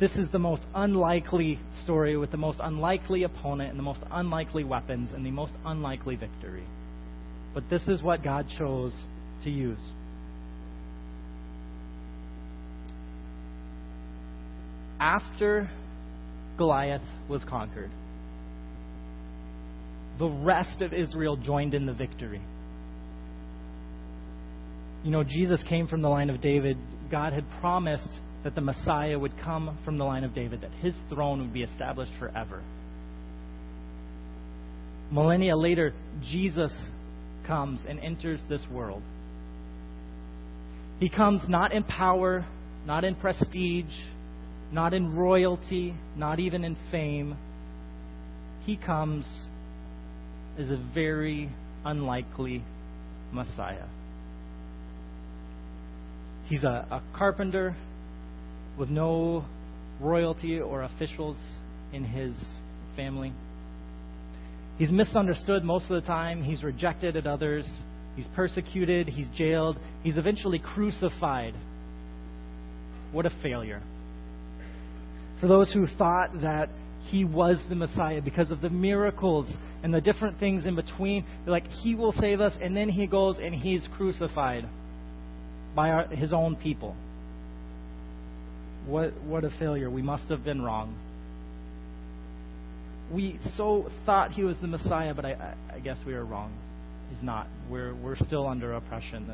This 0.00 0.12
is 0.12 0.30
the 0.30 0.38
most 0.38 0.62
unlikely 0.74 1.58
story 1.82 2.16
with 2.16 2.30
the 2.30 2.36
most 2.36 2.60
unlikely 2.62 3.24
opponent 3.24 3.70
and 3.70 3.78
the 3.78 3.82
most 3.82 4.00
unlikely 4.12 4.62
weapons 4.62 5.10
and 5.12 5.26
the 5.26 5.32
most 5.32 5.52
unlikely 5.64 6.14
victory. 6.14 6.64
But 7.52 7.68
this 7.68 7.82
is 7.88 8.00
what 8.00 8.22
God 8.22 8.46
chose 8.58 8.94
to 9.42 9.50
use. 9.50 9.92
After 15.00 15.68
Goliath 16.56 17.02
was 17.28 17.42
conquered, 17.44 17.90
the 20.18 20.28
rest 20.28 20.80
of 20.80 20.92
Israel 20.92 21.36
joined 21.36 21.74
in 21.74 21.86
the 21.86 21.92
victory. 21.92 22.42
You 25.02 25.10
know, 25.10 25.24
Jesus 25.24 25.62
came 25.68 25.86
from 25.86 26.02
the 26.02 26.08
line 26.08 26.30
of 26.30 26.40
David. 26.40 26.76
God 27.10 27.32
had 27.32 27.44
promised 27.60 28.10
that 28.44 28.54
the 28.54 28.60
Messiah 28.60 29.18
would 29.18 29.36
come 29.38 29.78
from 29.84 29.98
the 29.98 30.04
line 30.04 30.24
of 30.24 30.34
David, 30.34 30.60
that 30.60 30.72
his 30.80 30.94
throne 31.08 31.40
would 31.40 31.52
be 31.52 31.62
established 31.62 32.12
forever. 32.18 32.62
Millennia 35.10 35.56
later, 35.56 35.92
Jesus 36.22 36.72
comes 37.46 37.80
and 37.88 37.98
enters 38.00 38.40
this 38.48 38.64
world. 38.70 39.02
He 41.00 41.08
comes 41.08 41.42
not 41.48 41.72
in 41.72 41.82
power, 41.84 42.46
not 42.86 43.04
in 43.04 43.14
prestige, 43.14 43.92
not 44.72 44.92
in 44.92 45.16
royalty, 45.16 45.94
not 46.16 46.38
even 46.40 46.64
in 46.64 46.76
fame. 46.90 47.36
He 48.64 48.76
comes 48.76 49.24
as 50.58 50.70
a 50.70 50.76
very 50.92 51.50
unlikely 51.84 52.62
Messiah. 53.32 53.86
He's 56.46 56.64
a, 56.64 56.86
a 56.90 57.02
carpenter 57.16 57.76
with 58.78 58.90
no 58.90 59.44
royalty 60.00 60.60
or 60.60 60.82
officials 60.82 61.36
in 61.92 62.04
his 62.04 62.34
family. 62.96 63.32
He's 64.78 64.90
misunderstood 64.90 65.64
most 65.64 65.90
of 65.90 66.00
the 66.00 66.06
time. 66.06 66.42
He's 66.42 66.62
rejected 66.62 67.16
at 67.16 67.26
others. 67.26 67.68
He's 68.14 68.26
persecuted. 68.36 69.08
He's 69.08 69.26
jailed. 69.36 69.76
He's 70.02 70.18
eventually 70.18 70.60
crucified. 70.60 71.54
What 73.10 73.26
a 73.26 73.30
failure. 73.42 73.82
For 75.40 75.48
those 75.48 75.72
who 75.72 75.86
thought 75.86 76.42
that 76.42 76.68
he 77.10 77.24
was 77.24 77.58
the 77.68 77.74
Messiah 77.74 78.20
because 78.20 78.50
of 78.50 78.60
the 78.60 78.70
miracles 78.70 79.50
and 79.82 79.94
the 79.94 80.00
different 80.00 80.38
things 80.38 80.66
in 80.66 80.74
between, 80.74 81.24
like, 81.46 81.66
he 81.68 81.94
will 81.94 82.12
save 82.12 82.40
us, 82.40 82.56
and 82.60 82.76
then 82.76 82.88
he 82.88 83.06
goes 83.06 83.38
and 83.38 83.54
he's 83.54 83.86
crucified 83.96 84.68
by 85.74 85.90
our, 85.90 86.06
his 86.08 86.32
own 86.32 86.56
people. 86.56 86.96
What, 88.88 89.12
what 89.22 89.44
a 89.44 89.50
failure. 89.58 89.90
We 89.90 90.00
must 90.00 90.30
have 90.30 90.44
been 90.44 90.62
wrong. 90.62 90.96
we 93.12 93.38
so 93.56 93.90
thought 94.06 94.32
he 94.32 94.42
was 94.42 94.56
the 94.62 94.66
Messiah, 94.66 95.12
but 95.14 95.24
I, 95.24 95.54
I 95.74 95.78
guess 95.80 95.98
we 96.06 96.14
were 96.14 96.24
wrong. 96.24 96.52
He's 97.10 97.22
not. 97.22 97.48
We're, 97.70 97.94
we're 97.94 98.16
still 98.16 98.46
under 98.46 98.72
oppression. 98.72 99.30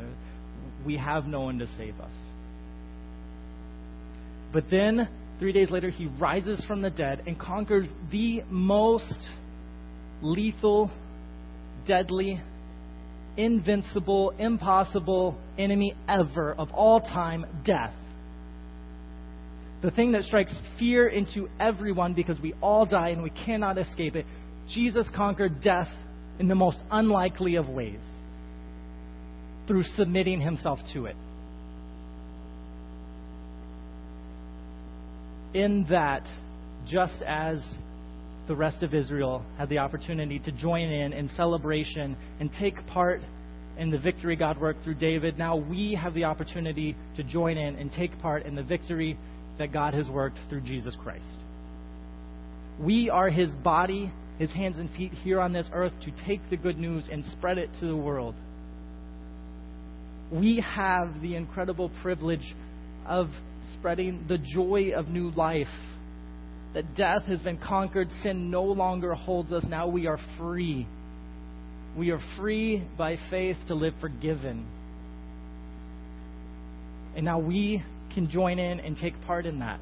We 0.84 0.96
have 0.96 1.26
no 1.26 1.42
one 1.42 1.58
to 1.58 1.66
save 1.76 1.98
us. 2.00 2.12
But 4.52 4.64
then, 4.70 5.08
three 5.38 5.52
days 5.52 5.70
later, 5.70 5.90
he 5.90 6.06
rises 6.06 6.64
from 6.66 6.82
the 6.82 6.90
dead 6.90 7.22
and 7.26 7.38
conquers 7.38 7.88
the 8.10 8.42
most 8.48 9.18
lethal, 10.20 10.90
deadly, 11.86 12.40
invincible, 13.36 14.32
impossible 14.38 15.36
enemy 15.58 15.94
ever 16.08 16.54
of 16.54 16.70
all 16.72 17.00
time 17.00 17.46
death. 17.64 17.94
The 19.84 19.90
thing 19.90 20.12
that 20.12 20.22
strikes 20.22 20.58
fear 20.78 21.08
into 21.08 21.46
everyone 21.60 22.14
because 22.14 22.40
we 22.40 22.54
all 22.62 22.86
die 22.86 23.10
and 23.10 23.22
we 23.22 23.28
cannot 23.28 23.76
escape 23.76 24.16
it. 24.16 24.24
Jesus 24.66 25.10
conquered 25.14 25.60
death 25.60 25.90
in 26.38 26.48
the 26.48 26.54
most 26.54 26.78
unlikely 26.90 27.56
of 27.56 27.68
ways 27.68 28.00
through 29.68 29.82
submitting 29.94 30.40
himself 30.40 30.78
to 30.94 31.04
it. 31.04 31.16
In 35.52 35.84
that, 35.90 36.26
just 36.86 37.22
as 37.22 37.62
the 38.48 38.56
rest 38.56 38.82
of 38.82 38.94
Israel 38.94 39.44
had 39.58 39.68
the 39.68 39.78
opportunity 39.78 40.38
to 40.38 40.52
join 40.52 40.88
in 40.88 41.12
in 41.12 41.28
celebration 41.36 42.16
and 42.40 42.50
take 42.58 42.86
part 42.86 43.20
in 43.76 43.90
the 43.90 43.98
victory 43.98 44.34
God 44.34 44.58
worked 44.58 44.82
through 44.82 44.94
David, 44.94 45.36
now 45.36 45.56
we 45.56 45.94
have 45.94 46.14
the 46.14 46.24
opportunity 46.24 46.96
to 47.16 47.22
join 47.22 47.58
in 47.58 47.76
and 47.76 47.92
take 47.92 48.18
part 48.20 48.46
in 48.46 48.54
the 48.54 48.62
victory 48.62 49.18
that 49.58 49.72
God 49.72 49.94
has 49.94 50.08
worked 50.08 50.38
through 50.48 50.62
Jesus 50.62 50.96
Christ. 51.02 51.36
We 52.80 53.08
are 53.10 53.30
his 53.30 53.50
body, 53.50 54.12
his 54.38 54.52
hands 54.52 54.78
and 54.78 54.90
feet 54.90 55.12
here 55.12 55.40
on 55.40 55.52
this 55.52 55.68
earth 55.72 55.92
to 56.02 56.10
take 56.26 56.40
the 56.50 56.56
good 56.56 56.78
news 56.78 57.08
and 57.10 57.24
spread 57.26 57.58
it 57.58 57.70
to 57.80 57.86
the 57.86 57.96
world. 57.96 58.34
We 60.32 60.64
have 60.74 61.20
the 61.22 61.36
incredible 61.36 61.90
privilege 62.02 62.54
of 63.06 63.28
spreading 63.74 64.24
the 64.28 64.38
joy 64.38 64.92
of 64.96 65.08
new 65.08 65.30
life. 65.30 65.68
That 66.74 66.96
death 66.96 67.22
has 67.26 67.40
been 67.40 67.58
conquered, 67.58 68.08
sin 68.24 68.50
no 68.50 68.64
longer 68.64 69.14
holds 69.14 69.52
us. 69.52 69.64
Now 69.68 69.86
we 69.86 70.08
are 70.08 70.18
free. 70.36 70.88
We 71.96 72.10
are 72.10 72.18
free 72.36 72.82
by 72.98 73.16
faith 73.30 73.56
to 73.68 73.74
live 73.76 73.94
forgiven. 74.00 74.66
And 77.14 77.24
now 77.24 77.38
we 77.38 77.84
can 78.14 78.30
join 78.30 78.58
in 78.58 78.80
and 78.80 78.96
take 78.96 79.20
part 79.26 79.46
in 79.46 79.58
that. 79.58 79.80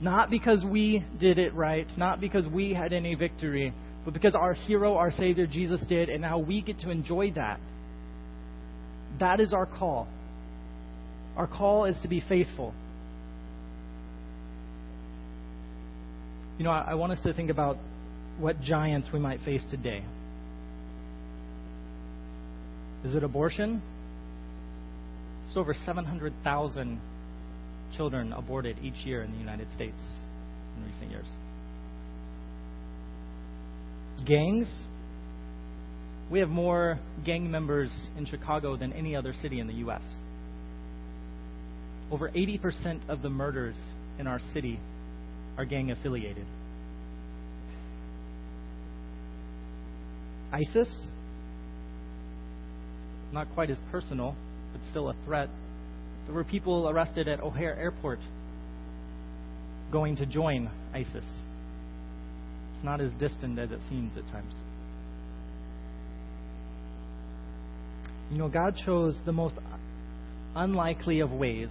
Not 0.00 0.30
because 0.30 0.64
we 0.64 1.04
did 1.18 1.38
it 1.38 1.54
right, 1.54 1.86
not 1.96 2.20
because 2.20 2.46
we 2.46 2.72
had 2.72 2.92
any 2.92 3.14
victory, 3.14 3.74
but 4.04 4.14
because 4.14 4.34
our 4.34 4.54
hero, 4.54 4.96
our 4.96 5.10
Savior, 5.10 5.46
Jesus 5.46 5.80
did, 5.88 6.08
and 6.08 6.22
now 6.22 6.38
we 6.38 6.62
get 6.62 6.78
to 6.80 6.90
enjoy 6.90 7.32
that. 7.32 7.60
That 9.18 9.40
is 9.40 9.52
our 9.52 9.66
call. 9.66 10.08
Our 11.36 11.46
call 11.46 11.84
is 11.84 11.96
to 12.02 12.08
be 12.08 12.22
faithful. 12.26 12.74
You 16.58 16.64
know, 16.64 16.70
I, 16.70 16.92
I 16.92 16.94
want 16.94 17.12
us 17.12 17.20
to 17.24 17.34
think 17.34 17.50
about 17.50 17.76
what 18.38 18.60
giants 18.60 19.08
we 19.12 19.18
might 19.18 19.40
face 19.40 19.62
today. 19.70 20.02
Is 23.04 23.14
it 23.14 23.22
abortion? 23.22 23.82
There's 25.50 25.62
over 25.62 25.74
700,000 25.74 27.00
children 27.96 28.32
aborted 28.32 28.76
each 28.84 29.04
year 29.04 29.24
in 29.24 29.32
the 29.32 29.38
United 29.38 29.66
States 29.72 29.98
in 30.76 30.86
recent 30.86 31.10
years. 31.10 31.26
Gangs. 34.24 34.84
We 36.30 36.38
have 36.38 36.50
more 36.50 37.00
gang 37.24 37.50
members 37.50 37.90
in 38.16 38.26
Chicago 38.26 38.76
than 38.76 38.92
any 38.92 39.16
other 39.16 39.32
city 39.32 39.58
in 39.58 39.66
the 39.66 39.74
U.S. 39.74 40.04
Over 42.12 42.28
80% 42.28 43.08
of 43.08 43.22
the 43.22 43.28
murders 43.30 43.74
in 44.20 44.28
our 44.28 44.38
city 44.52 44.78
are 45.58 45.64
gang 45.64 45.90
affiliated. 45.90 46.46
ISIS, 50.52 50.88
not 53.32 53.52
quite 53.54 53.70
as 53.70 53.78
personal, 53.90 54.36
but 54.72 54.80
still 54.90 55.08
a 55.08 55.14
threat. 55.24 55.48
There 56.26 56.34
were 56.34 56.44
people 56.44 56.88
arrested 56.88 57.28
at 57.28 57.40
O'Hare 57.40 57.76
Airport 57.76 58.20
going 59.90 60.16
to 60.16 60.26
join 60.26 60.70
ISIS. 60.94 61.24
It's 62.74 62.84
not 62.84 63.00
as 63.00 63.12
distant 63.14 63.58
as 63.58 63.70
it 63.70 63.80
seems 63.88 64.16
at 64.16 64.26
times. 64.28 64.54
You 68.30 68.38
know, 68.38 68.48
God 68.48 68.76
chose 68.84 69.16
the 69.26 69.32
most 69.32 69.56
unlikely 70.54 71.20
of 71.20 71.32
ways 71.32 71.68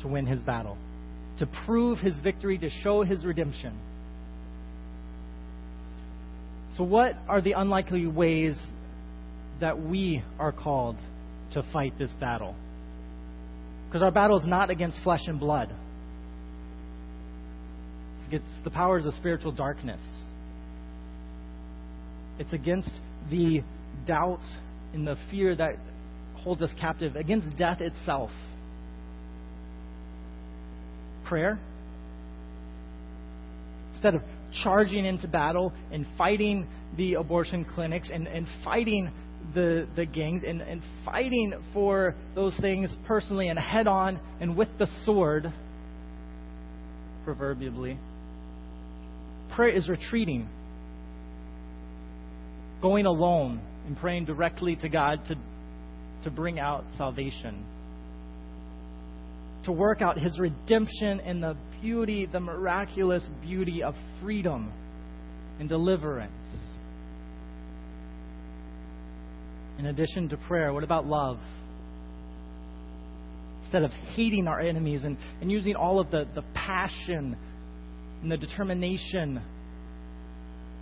to 0.00 0.08
win 0.08 0.26
his 0.26 0.40
battle, 0.40 0.78
to 1.38 1.46
prove 1.66 1.98
his 1.98 2.16
victory, 2.18 2.58
to 2.58 2.70
show 2.70 3.02
his 3.02 3.24
redemption. 3.24 3.78
So, 6.76 6.84
what 6.84 7.16
are 7.28 7.40
the 7.40 7.52
unlikely 7.52 8.06
ways 8.06 8.56
that 9.60 9.80
we 9.80 10.22
are 10.38 10.52
called 10.52 10.96
to 11.52 11.62
fight 11.72 11.98
this 11.98 12.10
battle. 12.20 12.54
Because 13.88 14.02
our 14.02 14.10
battle 14.10 14.38
is 14.38 14.46
not 14.46 14.70
against 14.70 15.02
flesh 15.02 15.22
and 15.26 15.38
blood, 15.38 15.72
it's 18.18 18.26
against 18.28 18.64
the 18.64 18.70
powers 18.70 19.06
of 19.06 19.14
spiritual 19.14 19.52
darkness. 19.52 20.00
It's 22.38 22.52
against 22.52 22.90
the 23.30 23.62
doubt 24.06 24.42
and 24.92 25.06
the 25.06 25.16
fear 25.30 25.54
that 25.56 25.76
holds 26.34 26.62
us 26.62 26.70
captive, 26.78 27.16
against 27.16 27.56
death 27.56 27.80
itself. 27.80 28.30
Prayer. 31.24 31.58
Instead 33.92 34.14
of 34.14 34.22
charging 34.62 35.04
into 35.04 35.26
battle 35.26 35.72
and 35.90 36.06
fighting 36.16 36.68
the 36.96 37.14
abortion 37.14 37.64
clinics 37.64 38.10
and, 38.12 38.28
and 38.28 38.46
fighting 38.64 39.10
the, 39.56 39.88
the 39.96 40.04
gangs 40.04 40.44
and, 40.46 40.60
and 40.60 40.82
fighting 41.04 41.54
for 41.72 42.14
those 42.34 42.54
things 42.60 42.94
personally 43.06 43.48
and 43.48 43.58
head 43.58 43.88
on 43.88 44.20
and 44.38 44.54
with 44.54 44.68
the 44.78 44.86
sword, 45.04 45.50
proverbially. 47.24 47.98
Prayer 49.56 49.74
is 49.74 49.88
retreating, 49.88 50.46
going 52.82 53.06
alone 53.06 53.62
and 53.86 53.96
praying 53.96 54.26
directly 54.26 54.76
to 54.76 54.90
God 54.90 55.24
to, 55.28 55.36
to 56.24 56.30
bring 56.30 56.60
out 56.60 56.84
salvation, 56.98 57.64
to 59.64 59.72
work 59.72 60.02
out 60.02 60.18
His 60.18 60.38
redemption 60.38 61.18
and 61.20 61.42
the 61.42 61.56
beauty, 61.80 62.26
the 62.26 62.40
miraculous 62.40 63.26
beauty 63.40 63.82
of 63.82 63.94
freedom 64.22 64.70
and 65.58 65.66
deliverance. 65.66 66.32
In 69.78 69.86
addition 69.86 70.28
to 70.30 70.36
prayer? 70.36 70.72
What 70.72 70.84
about 70.84 71.06
love? 71.06 71.38
Instead 73.64 73.82
of 73.82 73.90
hating 74.14 74.46
our 74.46 74.60
enemies 74.60 75.04
and, 75.04 75.16
and 75.40 75.50
using 75.50 75.74
all 75.74 75.98
of 75.98 76.10
the, 76.10 76.26
the 76.34 76.42
passion 76.54 77.36
and 78.22 78.30
the 78.30 78.36
determination 78.36 79.42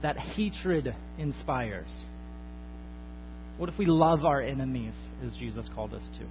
that 0.03 0.19
hatred 0.19 0.95
inspires. 1.19 1.91
What 3.57 3.69
if 3.69 3.79
we 3.79 3.87
love 3.87 4.25
our 4.25 4.43
enemies 4.43 4.95
as 5.25 5.33
Jesus 5.37 5.69
called 5.75 5.95
us 5.95 6.03
to? 6.19 6.25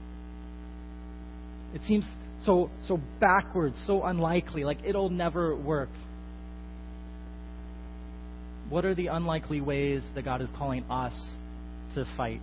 It 1.75 1.81
seems 1.87 2.05
so 2.45 2.69
so 2.87 2.99
backwards, 3.19 3.75
so 3.87 4.03
unlikely, 4.03 4.63
like 4.63 4.79
it'll 4.85 5.09
never 5.09 5.55
work. 5.55 5.89
What 8.69 8.85
are 8.85 8.93
the 8.93 9.07
unlikely 9.07 9.61
ways 9.61 10.03
that 10.15 10.23
God 10.23 10.41
is 10.41 10.49
calling 10.57 10.83
us 10.89 11.13
to 11.95 12.05
fight. 12.17 12.41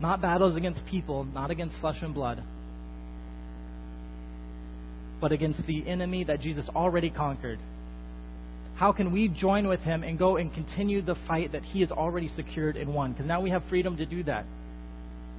Not 0.00 0.20
battles 0.20 0.56
against 0.56 0.84
people, 0.86 1.24
not 1.24 1.50
against 1.50 1.76
flesh 1.80 1.96
and 2.02 2.14
blood, 2.14 2.42
but 5.20 5.32
against 5.32 5.64
the 5.66 5.86
enemy 5.88 6.24
that 6.24 6.40
Jesus 6.40 6.66
already 6.74 7.10
conquered. 7.10 7.58
How 8.76 8.92
can 8.92 9.12
we 9.12 9.28
join 9.28 9.68
with 9.68 9.80
him 9.80 10.02
and 10.02 10.18
go 10.18 10.36
and 10.36 10.52
continue 10.52 11.00
the 11.00 11.14
fight 11.28 11.52
that 11.52 11.62
he 11.62 11.80
has 11.80 11.92
already 11.92 12.28
secured 12.28 12.76
and 12.76 12.92
won? 12.92 13.12
Because 13.12 13.26
now 13.26 13.40
we 13.40 13.50
have 13.50 13.62
freedom 13.68 13.96
to 13.98 14.06
do 14.06 14.24
that. 14.24 14.44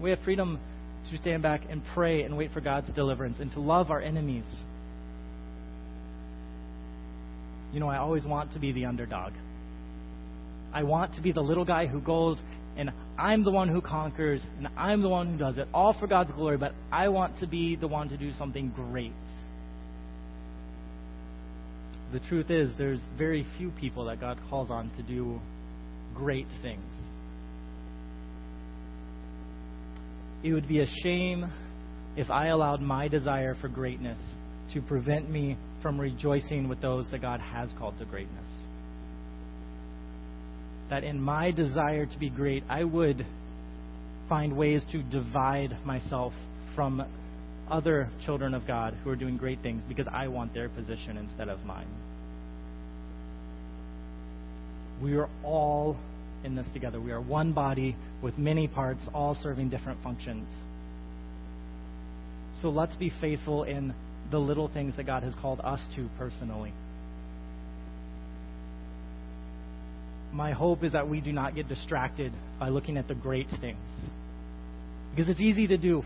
We 0.01 0.09
have 0.11 0.19
freedom 0.23 0.59
to 1.11 1.17
stand 1.17 1.43
back 1.43 1.61
and 1.69 1.81
pray 1.93 2.23
and 2.23 2.37
wait 2.37 2.51
for 2.51 2.61
God's 2.61 2.91
deliverance 2.93 3.39
and 3.39 3.51
to 3.51 3.59
love 3.59 3.91
our 3.91 4.01
enemies. 4.01 4.45
You 7.73 7.79
know, 7.81 7.89
I 7.89 7.97
always 7.97 8.25
want 8.25 8.53
to 8.53 8.59
be 8.59 8.71
the 8.71 8.85
underdog. 8.85 9.33
I 10.75 10.83
want 10.83 11.15
to 11.15 11.21
be 11.21 11.31
the 11.31 11.41
little 11.41 11.63
guy 11.65 11.87
who 11.87 12.01
goes 12.01 12.39
and 12.77 12.91
I'm 13.17 13.45
the 13.45 13.51
one 13.51 13.69
who 13.69 13.79
conquers 13.79 14.45
and 14.57 14.67
I'm 14.77 15.01
the 15.01 15.07
one 15.07 15.31
who 15.31 15.37
does 15.37 15.57
it, 15.57 15.69
all 15.73 15.93
for 15.97 16.05
God's 16.05 16.31
glory, 16.31 16.57
but 16.57 16.73
I 16.91 17.07
want 17.07 17.39
to 17.39 17.47
be 17.47 17.77
the 17.77 17.87
one 17.87 18.09
to 18.09 18.17
do 18.17 18.33
something 18.33 18.71
great. 18.75 19.13
the 22.11 22.19
truth 22.29 22.49
is, 22.49 22.71
there's 22.77 22.99
very 23.17 23.45
few 23.57 23.71
people 23.71 24.05
that 24.05 24.21
God 24.21 24.39
calls 24.49 24.69
on 24.69 24.89
to 24.95 25.03
do 25.03 25.39
great 26.13 26.47
things. 26.61 26.93
It 30.43 30.53
would 30.53 30.67
be 30.67 30.81
a 30.81 30.85
shame 31.03 31.51
if 32.15 32.29
I 32.29 32.47
allowed 32.47 32.81
my 32.81 33.07
desire 33.07 33.55
for 33.59 33.67
greatness 33.67 34.19
to 34.73 34.81
prevent 34.81 35.29
me 35.29 35.57
from 35.81 35.99
rejoicing 35.99 36.69
with 36.69 36.81
those 36.81 37.05
that 37.11 37.21
God 37.21 37.41
has 37.41 37.69
called 37.77 37.97
to 37.99 38.05
greatness. 38.05 38.49
That 40.89 41.03
in 41.03 41.19
my 41.19 41.51
desire 41.51 42.05
to 42.05 42.19
be 42.19 42.29
great, 42.29 42.63
I 42.69 42.83
would 42.83 43.25
find 44.29 44.55
ways 44.55 44.83
to 44.91 45.01
divide 45.03 45.77
myself 45.85 46.33
from 46.75 47.03
other 47.69 48.09
children 48.25 48.53
of 48.53 48.67
God 48.67 48.95
who 49.03 49.09
are 49.09 49.15
doing 49.15 49.37
great 49.37 49.61
things 49.61 49.81
because 49.87 50.07
I 50.11 50.27
want 50.27 50.53
their 50.53 50.69
position 50.69 51.17
instead 51.17 51.49
of 51.49 51.63
mine. 51.65 51.87
We 55.01 55.15
are 55.15 55.29
all 55.43 55.97
in 56.43 56.55
this 56.55 56.67
together. 56.73 57.01
We 57.01 57.11
are 57.11 57.21
one 57.21 57.53
body 57.53 57.95
with 58.21 58.37
many 58.37 58.67
parts, 58.67 59.01
all 59.13 59.35
serving 59.41 59.69
different 59.69 60.01
functions. 60.03 60.47
So 62.61 62.69
let's 62.69 62.95
be 62.95 63.11
faithful 63.19 63.63
in 63.63 63.93
the 64.31 64.39
little 64.39 64.67
things 64.67 64.95
that 64.97 65.05
God 65.05 65.23
has 65.23 65.33
called 65.41 65.59
us 65.61 65.81
to 65.95 66.09
personally. 66.17 66.73
My 70.35 70.51
hope 70.51 70.83
is 70.83 70.91
that 70.91 71.07
we 71.07 71.21
do 71.21 71.31
not 71.31 71.55
get 71.55 71.69
distracted 71.69 72.33
by 72.59 72.67
looking 72.67 72.97
at 72.97 73.07
the 73.07 73.15
great 73.15 73.47
things. 73.61 73.89
Because 75.11 75.29
it's 75.29 75.39
easy 75.39 75.65
to 75.67 75.77
do. 75.77 76.03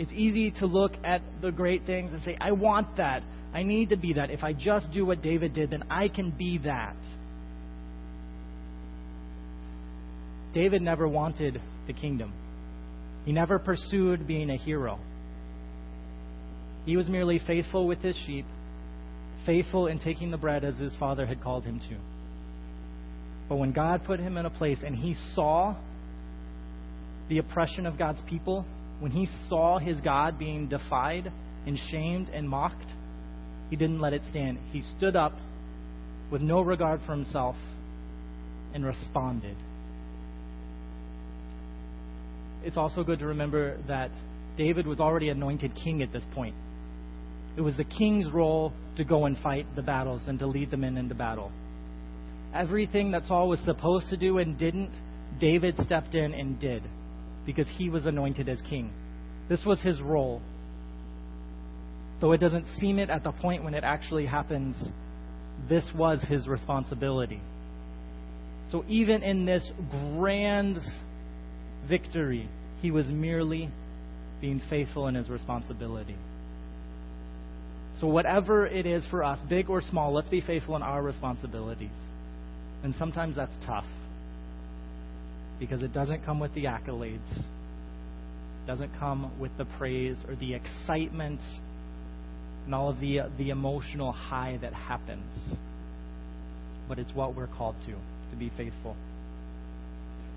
It's 0.00 0.10
easy 0.12 0.50
to 0.58 0.66
look 0.66 0.94
at 1.04 1.22
the 1.40 1.52
great 1.52 1.86
things 1.86 2.12
and 2.12 2.20
say, 2.24 2.36
I 2.40 2.50
want 2.50 2.96
that. 2.96 3.22
I 3.54 3.62
need 3.62 3.90
to 3.90 3.96
be 3.96 4.14
that. 4.14 4.30
If 4.32 4.42
I 4.42 4.52
just 4.52 4.90
do 4.90 5.06
what 5.06 5.22
David 5.22 5.54
did, 5.54 5.70
then 5.70 5.84
I 5.88 6.08
can 6.08 6.32
be 6.32 6.58
that. 6.64 6.96
David 10.52 10.82
never 10.82 11.06
wanted 11.06 11.60
the 11.86 11.92
kingdom, 11.92 12.32
he 13.24 13.32
never 13.32 13.58
pursued 13.58 14.26
being 14.26 14.50
a 14.50 14.56
hero. 14.56 14.98
He 16.84 16.96
was 16.96 17.08
merely 17.08 17.40
faithful 17.46 17.86
with 17.86 18.00
his 18.00 18.16
sheep, 18.26 18.44
faithful 19.46 19.86
in 19.86 19.98
taking 19.98 20.30
the 20.30 20.36
bread 20.36 20.64
as 20.64 20.78
his 20.78 20.94
father 20.96 21.26
had 21.26 21.42
called 21.42 21.64
him 21.64 21.80
to. 21.80 22.13
But 23.48 23.56
when 23.56 23.72
God 23.72 24.04
put 24.04 24.20
him 24.20 24.36
in 24.36 24.46
a 24.46 24.50
place 24.50 24.78
and 24.84 24.94
he 24.94 25.16
saw 25.34 25.74
the 27.28 27.38
oppression 27.38 27.86
of 27.86 27.98
God's 27.98 28.22
people, 28.28 28.64
when 29.00 29.10
he 29.10 29.28
saw 29.48 29.78
his 29.78 30.00
God 30.00 30.38
being 30.38 30.68
defied 30.68 31.30
and 31.66 31.78
shamed 31.90 32.28
and 32.28 32.48
mocked, 32.48 32.90
he 33.70 33.76
didn't 33.76 34.00
let 34.00 34.12
it 34.12 34.22
stand. 34.30 34.58
He 34.72 34.82
stood 34.96 35.16
up 35.16 35.32
with 36.30 36.42
no 36.42 36.60
regard 36.60 37.00
for 37.06 37.12
himself 37.12 37.56
and 38.72 38.84
responded. 38.84 39.56
It's 42.64 42.76
also 42.76 43.04
good 43.04 43.18
to 43.18 43.26
remember 43.26 43.78
that 43.88 44.10
David 44.56 44.86
was 44.86 45.00
already 45.00 45.28
anointed 45.28 45.72
king 45.74 46.02
at 46.02 46.12
this 46.12 46.24
point. 46.34 46.54
It 47.56 47.60
was 47.60 47.76
the 47.76 47.84
king's 47.84 48.30
role 48.32 48.72
to 48.96 49.04
go 49.04 49.26
and 49.26 49.38
fight 49.38 49.66
the 49.76 49.82
battles 49.82 50.22
and 50.26 50.38
to 50.38 50.46
lead 50.46 50.70
the 50.70 50.76
men 50.76 50.96
into 50.96 51.14
battle. 51.14 51.52
Everything 52.54 53.10
that 53.12 53.26
Saul 53.26 53.48
was 53.48 53.60
supposed 53.60 54.08
to 54.10 54.16
do 54.16 54.38
and 54.38 54.56
didn't, 54.58 54.92
David 55.40 55.76
stepped 55.78 56.14
in 56.14 56.32
and 56.32 56.58
did 56.60 56.82
because 57.44 57.68
he 57.76 57.90
was 57.90 58.06
anointed 58.06 58.48
as 58.48 58.60
king. 58.62 58.92
This 59.48 59.64
was 59.64 59.80
his 59.82 60.00
role. 60.00 60.40
Though 62.20 62.32
it 62.32 62.38
doesn't 62.38 62.66
seem 62.78 62.98
it 62.98 63.10
at 63.10 63.24
the 63.24 63.32
point 63.32 63.64
when 63.64 63.74
it 63.74 63.84
actually 63.84 64.24
happens, 64.24 64.76
this 65.68 65.84
was 65.94 66.22
his 66.28 66.46
responsibility. 66.46 67.40
So 68.70 68.84
even 68.88 69.22
in 69.22 69.44
this 69.44 69.68
grand 70.16 70.78
victory, 71.88 72.48
he 72.80 72.90
was 72.90 73.06
merely 73.06 73.68
being 74.40 74.62
faithful 74.70 75.08
in 75.08 75.14
his 75.14 75.28
responsibility. 75.28 76.16
So, 78.00 78.08
whatever 78.08 78.66
it 78.66 78.86
is 78.86 79.06
for 79.06 79.22
us, 79.22 79.38
big 79.48 79.70
or 79.70 79.80
small, 79.80 80.12
let's 80.12 80.28
be 80.28 80.40
faithful 80.40 80.74
in 80.74 80.82
our 80.82 81.02
responsibilities. 81.02 81.96
And 82.84 82.94
sometimes 82.96 83.36
that's 83.36 83.54
tough 83.64 83.86
because 85.58 85.82
it 85.82 85.94
doesn't 85.94 86.24
come 86.24 86.38
with 86.38 86.52
the 86.54 86.64
accolades, 86.64 87.44
doesn't 88.66 88.90
come 88.98 89.40
with 89.40 89.56
the 89.56 89.64
praise 89.64 90.18
or 90.28 90.36
the 90.36 90.52
excitement 90.52 91.40
and 92.66 92.74
all 92.74 92.90
of 92.90 93.00
the, 93.00 93.20
the 93.38 93.48
emotional 93.48 94.12
high 94.12 94.58
that 94.60 94.74
happens. 94.74 95.56
But 96.86 96.98
it's 96.98 97.12
what 97.14 97.34
we're 97.34 97.46
called 97.46 97.76
to, 97.86 97.92
to 97.92 98.36
be 98.38 98.52
faithful. 98.54 98.96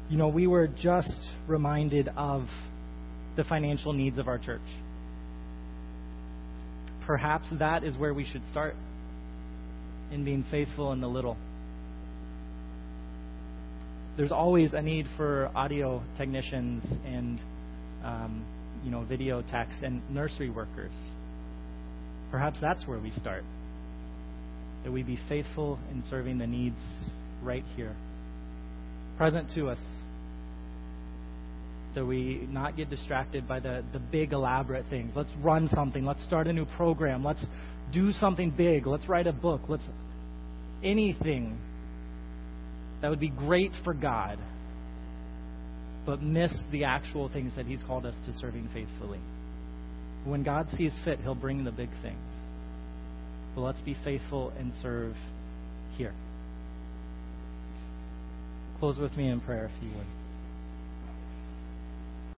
You 0.09 0.17
know, 0.17 0.29
we 0.29 0.47
were 0.47 0.67
just 0.67 1.19
reminded 1.47 2.09
of 2.15 2.47
the 3.35 3.43
financial 3.43 3.91
needs 3.91 4.17
of 4.17 4.29
our 4.29 4.37
church. 4.37 4.61
Perhaps 7.05 7.47
that 7.59 7.83
is 7.83 7.97
where 7.97 8.13
we 8.13 8.23
should 8.23 8.47
start 8.49 8.75
in 10.11 10.23
being 10.23 10.45
faithful 10.49 10.93
in 10.93 11.01
the 11.01 11.07
little. 11.07 11.35
There's 14.17 14.31
always 14.31 14.73
a 14.73 14.81
need 14.81 15.05
for 15.15 15.51
audio 15.55 16.01
technicians 16.17 16.83
and 17.05 17.39
um, 18.03 18.43
you 18.83 18.89
know 18.89 19.03
video 19.03 19.43
techs 19.43 19.75
and 19.83 20.01
nursery 20.09 20.49
workers. 20.49 20.91
Perhaps 22.31 22.57
that's 22.59 22.87
where 22.87 22.99
we 22.99 23.11
start. 23.11 23.43
That 24.83 24.91
we 24.91 25.03
be 25.03 25.19
faithful 25.29 25.77
in 25.91 26.03
serving 26.09 26.39
the 26.39 26.47
needs 26.47 26.79
right 27.43 27.63
here, 27.75 27.95
present 29.17 29.51
to 29.53 29.69
us 29.69 29.79
that 31.93 32.05
we 32.05 32.47
not 32.51 32.75
get 32.77 32.89
distracted 32.89 33.47
by 33.47 33.59
the, 33.59 33.83
the 33.91 33.99
big, 33.99 34.31
elaborate 34.31 34.85
things. 34.89 35.11
Let's 35.15 35.31
run 35.41 35.67
something. 35.69 36.05
Let's 36.05 36.23
start 36.23 36.47
a 36.47 36.53
new 36.53 36.65
program. 36.65 37.23
Let's 37.23 37.43
do 37.91 38.11
something 38.13 38.51
big. 38.51 38.85
Let's 38.85 39.07
write 39.07 39.25
a 39.25 39.33
book. 39.33 39.61
Let's 39.67 39.85
anything 40.83 41.57
that 43.01 43.09
would 43.09 43.19
be 43.19 43.29
great 43.29 43.71
for 43.83 43.93
God, 43.93 44.39
but 46.05 46.21
miss 46.21 46.51
the 46.71 46.85
actual 46.85 47.29
things 47.29 47.55
that 47.55 47.65
He's 47.65 47.83
called 47.83 48.05
us 48.05 48.15
to 48.25 48.33
serving 48.33 48.69
faithfully. 48.73 49.19
When 50.25 50.43
God 50.43 50.67
sees 50.75 50.93
fit, 51.05 51.19
He'll 51.19 51.35
bring 51.35 51.63
the 51.63 51.71
big 51.71 51.89
things. 52.01 52.33
But 53.55 53.61
let's 53.61 53.81
be 53.81 53.95
faithful 54.03 54.51
and 54.57 54.71
serve 54.81 55.15
here. 55.95 56.13
Close 58.79 58.97
with 58.97 59.15
me 59.17 59.29
in 59.29 59.41
prayer, 59.41 59.71
if 59.75 59.83
you 59.83 59.89
would. 59.95 60.05